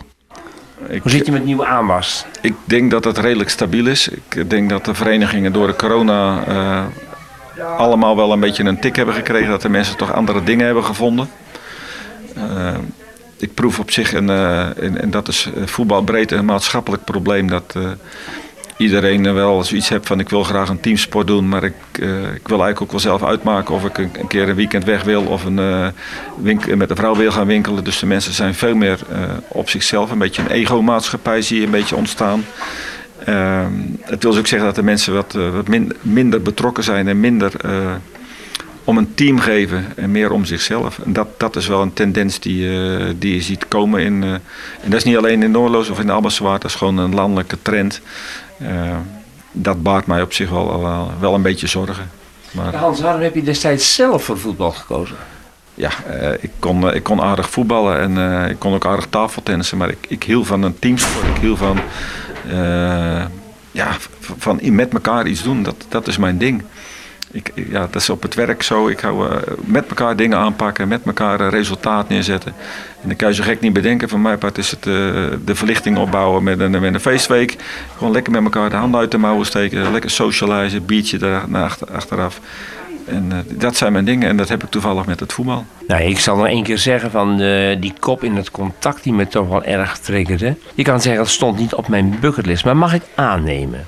Ik, 0.88 1.02
Hoe 1.02 1.12
zit 1.12 1.26
je 1.26 1.32
met 1.32 1.46
nieuwe 1.46 1.66
aanwas? 1.66 2.26
Ik 2.42 2.54
denk 2.64 2.92
dat 2.92 3.04
het 3.04 3.18
redelijk 3.18 3.50
stabiel 3.50 3.88
is. 3.88 4.08
Ik 4.08 4.50
denk 4.50 4.70
dat 4.70 4.86
de 4.86 4.94
verenigingen 4.94 5.54
door 5.54 5.68
de 5.68 5.76
corona 5.76 6.44
allemaal 7.78 8.16
wel 8.16 8.32
een 8.32 8.40
beetje 8.40 8.64
een 8.64 8.80
tik 8.80 8.96
hebben 8.96 9.16
gekregen. 9.16 9.50
Dat 9.50 9.62
de 9.62 9.70
mensen 9.70 9.98
toch 9.98 10.14
andere 10.14 10.44
dingen 10.44 10.66
hebben 10.66 10.84
gevonden. 10.84 11.30
Ik 13.38 13.54
proef 13.54 13.80
op 13.80 13.92
zich, 13.92 14.14
en, 14.14 14.30
en, 15.02 15.12
dat 15.12 15.28
is 15.28 15.50
voetbalbreed 15.66 16.32
een 16.32 16.46
maatschappelijk 16.46 17.04
probleem, 17.04 17.48
dat 17.48 17.76
iedereen 18.78 19.34
wel 19.34 19.64
zoiets 19.64 19.90
hebt 19.90 20.08
van 20.08 20.20
ik 20.20 20.30
wil 20.30 20.44
graag 20.44 20.70
een 20.70 20.80
teamsport 20.80 21.28
doen, 21.28 21.50
maar 21.50 21.64
ik, 21.64 21.74
ik 22.36 22.48
wil 22.48 22.64
eigenlijk 22.64 22.82
ook 22.82 22.92
wel 22.92 23.00
zelf 23.00 23.24
uitmaken 23.24 23.76
of 23.76 23.86
ik 23.86 23.98
een, 23.98 24.10
een 24.20 24.28
keer 24.28 24.50
een 24.50 24.56
weekend 24.56 24.84
weg 24.84 25.04
wil 25.04 25.24
of 25.24 25.46
een, 25.46 25.92
winkel, 26.42 26.76
met 26.76 26.90
een 26.90 26.96
vrouw 26.96 27.16
wil 27.16 27.32
gaan 27.32 27.48
winkelen. 27.48 27.84
Dus 27.84 28.00
de 28.00 28.06
mensen 28.06 28.34
zijn 28.34 28.54
veel 28.54 28.76
meer 28.76 29.00
op 29.48 29.70
zichzelf, 29.70 30.12
een 30.12 30.18
beetje 30.18 30.42
een 30.42 30.52
ego-maatschappij 30.52 31.42
zie 31.42 31.60
je 31.60 31.66
een 31.66 31.72
beetje 31.72 31.96
ontstaan. 31.96 32.46
Ehm, 33.26 33.72
het 34.02 34.24
wil 34.24 34.32
dus 34.32 34.40
ook 34.40 34.48
zeggen 34.48 34.68
dat 34.68 34.76
de 34.76 34.84
mensen 34.84 35.14
wat, 35.14 35.34
wat 35.54 35.68
min, 35.68 35.94
minder 36.02 36.42
betrokken 36.42 36.84
zijn 36.84 37.08
en 37.08 37.20
minder 37.20 37.52
om 38.86 38.98
een 38.98 39.14
team 39.16 39.40
geven 39.40 39.86
en 39.96 40.12
meer 40.12 40.32
om 40.32 40.46
zichzelf. 40.46 41.00
En 41.00 41.14
dat, 41.14 41.28
dat 41.38 41.56
is 41.56 41.68
wel 41.68 41.82
een 41.82 41.94
tendens 41.94 42.40
die, 42.40 42.70
die 43.18 43.34
je 43.34 43.42
ziet 43.42 43.68
komen. 43.68 44.02
In, 44.02 44.24
en 44.24 44.90
dat 44.90 44.94
is 44.94 45.04
niet 45.04 45.18
alleen 45.18 45.44
in 45.44 45.52
Noorloos 45.52 45.90
of 45.90 46.00
in 46.00 46.10
Albaswaard, 46.10 46.62
dat 46.62 46.72
is 46.72 46.78
gewoon 46.78 46.98
een 46.98 47.14
landelijke 47.14 47.58
trend. 47.62 48.02
Uh, 48.62 48.70
dat 49.52 49.84
baart 49.84 50.06
mij 50.06 50.22
op 50.22 50.34
zich 50.34 50.50
wel, 50.50 50.82
wel, 50.82 51.12
wel 51.20 51.34
een 51.34 51.42
beetje 51.42 51.68
zorgen. 51.68 52.12
Maar, 52.52 52.76
Hans, 52.76 53.02
waarom 53.02 53.22
heb 53.22 53.36
je 53.36 53.44
destijds 53.44 53.96
zelf 53.96 54.24
voor 54.24 54.38
voetbal 54.38 54.72
gekozen? 54.72 55.16
Ja, 55.74 55.92
ik, 56.40 56.52
kon, 56.60 56.94
ik 56.94 57.04
kon 57.04 57.22
aardig 57.22 57.50
voetballen 57.50 58.00
en 58.00 58.50
ik 58.50 58.60
kon 58.60 58.74
ook 58.74 58.86
aardig 58.86 59.08
tafeltennissen. 59.10 59.78
Maar 59.78 59.90
ik, 59.90 60.06
ik 60.08 60.24
hield 60.24 60.48
van 60.48 60.64
een 60.64 60.80
teamsport. 60.80 61.28
Ik 61.36 61.42
hield 61.42 61.58
van, 61.58 61.80
ja, 63.72 63.98
van 64.20 64.60
met 64.62 64.94
elkaar 64.94 65.28
iets 65.28 65.44
doen. 65.44 65.64
Dat, 65.64 65.76
dat 65.90 66.08
is 66.08 66.18
mijn 66.18 66.38
ding. 66.38 66.64
Ik, 67.36 67.52
ja, 67.70 67.80
dat 67.92 68.02
is 68.02 68.10
op 68.10 68.22
het 68.22 68.34
werk 68.34 68.64
zo. 68.64 68.88
Ik 68.88 69.00
hou 69.00 69.30
uh, 69.30 69.36
met 69.60 69.88
elkaar 69.88 70.16
dingen 70.16 70.38
aanpakken, 70.38 70.88
met 70.88 71.02
elkaar 71.06 71.42
uh, 71.42 71.50
resultaat 71.50 72.10
neerzetten. 72.10 72.54
En 73.02 73.08
dan 73.08 73.16
kan 73.16 73.30
je 73.30 73.36
zo 73.36 73.44
gek 73.44 73.60
niet 73.60 73.74
bedenken. 73.74 74.10
Van 74.10 74.22
mijn 74.22 74.38
part 74.38 74.58
is 74.58 74.72
het 74.72 74.86
uh, 74.86 74.94
de 75.46 75.56
verlichting 75.56 75.98
opbouwen 75.98 76.44
met 76.44 76.60
een, 76.60 76.72
met 76.72 76.94
een 76.94 77.00
feestweek. 77.00 77.56
Gewoon 77.98 78.14
lekker 78.14 78.32
met 78.32 78.44
elkaar 78.44 78.70
de 78.70 78.76
handen 78.76 79.00
uit 79.00 79.12
de 79.12 79.18
mouwen 79.18 79.46
steken. 79.46 79.92
Lekker 79.92 80.10
socializen, 80.10 80.86
biertje 80.86 81.20
er, 81.20 81.56
achter, 81.56 81.92
achteraf. 81.92 82.40
En 83.06 83.26
uh, 83.32 83.38
dat 83.60 83.76
zijn 83.76 83.92
mijn 83.92 84.06
dingen 84.06 84.30
en 84.30 84.38
dat 84.38 84.50
heb 84.50 84.64
ik 84.64 84.70
toevallig 84.70 85.06
met 85.06 85.20
het 85.20 85.34
voetbal. 85.34 85.66
Nou, 85.88 86.04
ik 86.04 86.20
zal 86.20 86.36
nog 86.36 86.48
één 86.48 86.64
keer 86.64 86.78
zeggen 86.78 87.12
van 87.12 87.42
uh, 87.42 87.82
die 87.82 87.94
kop 88.00 88.24
in 88.24 88.36
het 88.36 88.52
contact 88.52 89.04
die 89.04 89.14
me 89.14 89.28
toch 89.28 89.48
wel 89.48 89.64
erg 89.64 89.98
triggerde. 89.98 90.56
Je 90.76 90.84
kan 90.84 91.02
zeggen 91.02 91.22
dat 91.22 91.32
stond 91.32 91.60
niet 91.60 91.74
op 91.74 91.88
mijn 91.88 92.18
bucketlist, 92.20 92.66
maar 92.66 92.78
mag 92.78 92.94
ik 92.94 93.02
aannemen 93.16 93.86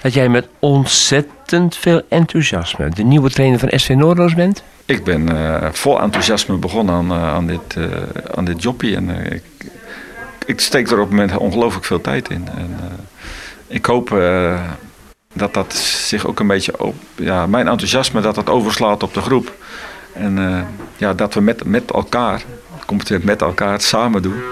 dat 0.00 0.14
jij 0.14 0.28
met 0.28 0.48
ontzettend 0.58 1.76
veel 1.76 2.02
enthousiasme 2.08 2.88
de 2.88 3.02
nieuwe 3.02 3.30
trainer 3.30 3.58
van 3.58 3.68
SV 3.72 3.88
Noordloos 3.88 4.34
bent? 4.34 4.62
Ik 4.84 5.04
ben 5.04 5.32
uh, 5.32 5.68
vol 5.72 6.00
enthousiasme 6.00 6.56
begonnen 6.56 6.94
aan, 6.94 7.12
aan 7.12 7.46
dit, 7.46 7.76
aan 8.34 8.44
dit 8.44 8.62
jobje 8.62 8.96
en 8.96 9.32
ik, 9.32 9.42
ik 10.46 10.60
steek 10.60 10.86
er 10.86 10.98
op 10.98 11.10
het 11.10 11.10
moment 11.10 11.36
ongelooflijk 11.36 11.84
veel 11.84 12.00
tijd 12.00 12.30
in. 12.30 12.48
En, 12.56 12.76
ik 13.66 13.86
hoop 13.86 14.10
dat 15.34 15.54
dat 15.54 15.74
zich 15.74 16.26
ook 16.26 16.40
een 16.40 16.46
beetje 16.46 16.80
op, 16.80 16.94
ja, 17.14 17.46
mijn 17.46 17.68
enthousiasme 17.68 18.20
dat 18.20 18.34
dat 18.34 18.48
overslaat 18.48 19.02
op 19.02 19.14
de 19.14 19.20
groep. 19.20 19.52
En 20.12 20.36
uh, 20.36 20.60
ja, 20.96 21.14
dat 21.14 21.34
we 21.34 21.40
met, 21.40 21.64
met 21.64 21.90
elkaar, 21.90 22.42
competent 22.86 23.24
met 23.24 23.42
elkaar 23.42 23.80
samen 23.80 24.22
doen, 24.22 24.42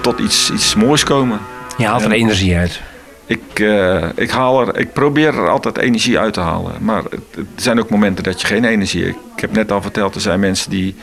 tot 0.00 0.18
iets, 0.18 0.50
iets 0.50 0.74
moois 0.74 1.04
komen. 1.04 1.40
Je 1.76 1.86
haalt 1.86 2.00
er 2.02 2.10
en, 2.10 2.16
energie 2.16 2.56
uit. 2.56 2.80
Ik, 3.26 3.58
uh, 3.58 4.08
ik, 4.14 4.30
haal 4.30 4.60
er, 4.60 4.78
ik 4.78 4.92
probeer 4.92 5.34
er 5.38 5.48
altijd 5.48 5.78
energie 5.78 6.18
uit 6.18 6.32
te 6.32 6.40
halen. 6.40 6.72
Maar 6.80 7.02
er 7.34 7.44
zijn 7.56 7.78
ook 7.78 7.90
momenten 7.90 8.24
dat 8.24 8.40
je 8.40 8.46
geen 8.46 8.64
energie 8.64 9.04
hebt. 9.04 9.16
Ik 9.34 9.40
heb 9.40 9.52
net 9.52 9.72
al 9.72 9.82
verteld, 9.82 10.14
er 10.14 10.20
zijn 10.20 10.40
mensen 10.40 10.70
die 10.70 10.94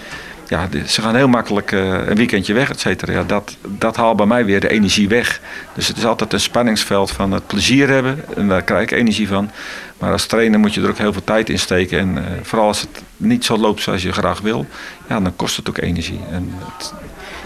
ja, 0.49 0.67
ze 0.87 1.01
gaan 1.01 1.15
heel 1.15 1.27
makkelijk 1.27 1.71
uh, 1.71 2.07
een 2.07 2.15
weekendje 2.15 2.53
weg, 2.53 2.69
et 2.69 2.79
cetera. 2.79 3.11
Ja, 3.11 3.23
dat, 3.23 3.57
dat 3.67 3.95
haalt 3.95 4.17
bij 4.17 4.25
mij 4.25 4.45
weer 4.45 4.59
de 4.59 4.69
energie 4.69 5.07
weg. 5.07 5.41
Dus 5.73 5.87
het 5.87 5.97
is 5.97 6.05
altijd 6.05 6.33
een 6.33 6.39
spanningsveld 6.39 7.11
van 7.11 7.31
het 7.31 7.47
plezier 7.47 7.89
hebben. 7.89 8.23
En 8.35 8.47
daar 8.47 8.61
krijg 8.61 8.83
ik 8.83 8.91
energie 8.91 9.27
van. 9.27 9.51
Maar 9.97 10.11
als 10.11 10.25
trainer 10.25 10.59
moet 10.59 10.73
je 10.73 10.81
er 10.81 10.89
ook 10.89 10.97
heel 10.97 11.13
veel 11.13 11.23
tijd 11.23 11.49
in 11.49 11.59
steken. 11.59 11.99
En 11.99 12.17
uh, 12.17 12.23
vooral 12.41 12.67
als 12.67 12.81
het 12.81 13.03
niet 13.17 13.45
zo 13.45 13.57
loopt 13.57 13.81
zoals 13.81 14.01
je 14.01 14.11
graag 14.11 14.41
wil, 14.41 14.65
ja, 15.09 15.19
dan 15.19 15.35
kost 15.35 15.55
het 15.55 15.69
ook 15.69 15.77
energie. 15.77 16.21
En 16.31 16.53
het, 16.65 16.93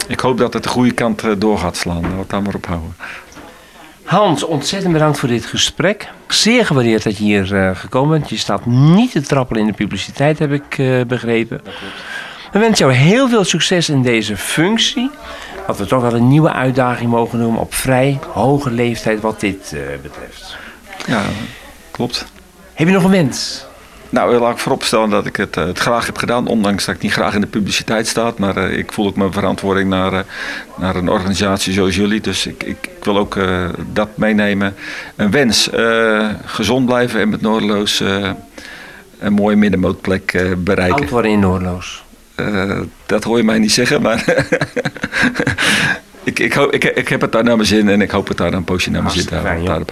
ik 0.07 0.19
hoop 0.19 0.37
dat 0.37 0.53
het 0.53 0.63
de 0.63 0.69
goede 0.69 0.91
kant 0.91 1.23
uh, 1.23 1.31
door 1.37 1.57
gaat 1.57 1.77
slaan. 1.77 2.01
Laten 2.01 2.17
we 2.17 2.23
daar 2.27 2.41
maar 2.41 2.55
op 2.55 2.65
houden. 2.65 2.95
Hans, 4.03 4.43
ontzettend 4.43 4.93
bedankt 4.93 5.19
voor 5.19 5.29
dit 5.29 5.45
gesprek. 5.45 6.07
Zeer 6.27 6.65
gewaardeerd 6.65 7.03
dat 7.03 7.17
je 7.17 7.23
hier 7.23 7.53
uh, 7.53 7.75
gekomen 7.75 8.19
bent. 8.19 8.29
Je 8.29 8.37
staat 8.37 8.65
niet 8.65 9.11
te 9.11 9.21
trappelen 9.21 9.61
in 9.61 9.67
de 9.67 9.73
publiciteit, 9.73 10.39
heb 10.39 10.51
ik 10.51 10.77
uh, 10.77 11.01
begrepen. 11.01 11.61
We 12.53 12.59
wensen 12.59 12.85
jou 12.85 12.97
heel 12.97 13.29
veel 13.29 13.43
succes 13.43 13.89
in 13.89 14.01
deze 14.01 14.37
functie. 14.37 15.09
Wat 15.67 15.77
we 15.77 15.85
toch 15.85 16.01
wel 16.01 16.13
een 16.13 16.27
nieuwe 16.27 16.51
uitdaging 16.51 17.09
mogen 17.09 17.39
noemen 17.39 17.61
op 17.61 17.73
vrij 17.73 18.19
hoge 18.31 18.71
leeftijd 18.71 19.21
wat 19.21 19.39
dit 19.39 19.71
uh, 19.73 19.81
betreft. 20.01 20.57
Ja, 21.07 21.21
klopt. 21.91 22.25
Heb 22.73 22.87
je 22.87 22.93
nog 22.93 23.03
een 23.03 23.11
wens? 23.11 23.65
Nou, 24.09 24.37
laat 24.37 24.51
ik 24.51 24.57
vooropstellen 24.57 25.09
dat 25.09 25.25
ik 25.25 25.35
het, 25.35 25.57
uh, 25.57 25.65
het, 25.65 25.79
graag 25.79 26.05
heb 26.05 26.17
gedaan, 26.17 26.47
ondanks 26.47 26.85
dat 26.85 26.95
ik 26.95 27.01
niet 27.01 27.11
graag 27.11 27.35
in 27.35 27.41
de 27.41 27.47
publiciteit 27.47 28.07
sta. 28.07 28.33
Maar 28.37 28.57
uh, 28.57 28.77
ik 28.77 28.91
voel 28.91 29.07
ook 29.07 29.15
mijn 29.15 29.33
verantwoording 29.33 29.89
naar, 29.89 30.13
uh, 30.13 30.19
naar 30.75 30.95
een 30.95 31.09
organisatie 31.09 31.73
zoals 31.73 31.95
jullie. 31.95 32.21
Dus 32.21 32.45
ik, 32.45 32.63
ik, 32.63 32.77
ik 32.97 33.03
wil 33.03 33.17
ook 33.17 33.37
dat 33.93 34.17
meenemen. 34.17 34.75
Een 35.15 35.31
wens, 35.31 35.69
gezond 36.45 36.85
blijven 36.85 37.19
en 37.19 37.29
met 37.29 37.41
Noordeloos 37.41 38.03
een 39.19 39.33
mooie 39.33 39.55
middenmootplek 39.55 40.55
bereiken. 40.57 41.01
Antwoorden 41.01 41.31
in 41.31 41.39
Noordeloos. 41.39 42.02
Uh, 42.35 42.79
dat 43.05 43.23
hoor 43.23 43.37
je 43.37 43.43
mij 43.43 43.59
niet 43.59 43.71
zeggen, 43.71 44.01
maar 44.01 44.25
ik, 46.23 46.39
ik, 46.39 46.53
hoop, 46.53 46.71
ik, 46.71 46.83
ik, 46.83 47.07
heb 47.07 47.21
het 47.21 47.31
daar 47.31 47.43
naar 47.43 47.55
mijn 47.55 47.67
zin 47.67 47.89
en 47.89 48.01
ik 48.01 48.11
hoop 48.11 48.27
het 48.27 48.37
daar 48.37 48.53
een 48.53 48.63
poosje 48.63 48.91
naar 48.91 49.03
mijn 49.03 49.15
zin 49.15 49.25
te 49.25 49.35
houden. 49.35 49.85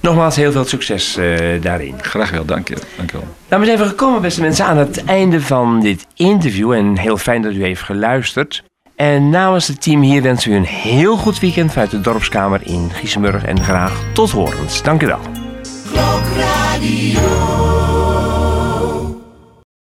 Nogmaals 0.00 0.36
heel 0.36 0.52
veel 0.52 0.64
succes 0.64 1.16
uh, 1.18 1.38
daarin. 1.60 1.94
Graag 2.00 2.30
wel, 2.30 2.44
dank 2.44 2.68
je. 2.68 2.76
Dank 2.96 3.10
je 3.10 3.16
wel. 3.16 3.28
Nou, 3.48 3.62
we 3.62 3.68
zijn 3.68 3.88
gekomen, 3.88 4.22
beste 4.22 4.40
mensen, 4.40 4.64
aan 4.64 4.76
het 4.76 5.04
einde 5.04 5.40
van 5.40 5.80
dit 5.80 6.06
interview. 6.14 6.72
En 6.72 6.98
heel 6.98 7.16
fijn 7.16 7.42
dat 7.42 7.52
u 7.52 7.62
heeft 7.62 7.82
geluisterd. 7.82 8.62
En 8.96 9.30
namens 9.30 9.66
het 9.66 9.82
team 9.82 10.02
hier 10.02 10.22
wensen 10.22 10.50
we 10.50 10.56
u 10.56 10.58
een 10.58 10.66
heel 10.66 11.16
goed 11.16 11.40
weekend 11.40 11.72
vanuit 11.72 11.90
de 11.90 12.00
dorpskamer 12.00 12.60
in 12.64 12.90
Giesenburg. 12.92 13.44
En 13.44 13.62
graag 13.62 14.02
tot 14.12 14.30
horens. 14.30 14.82
Dank 14.82 15.02
u 15.02 15.06
wel. 15.06 15.20
Klokradio. 15.92 17.38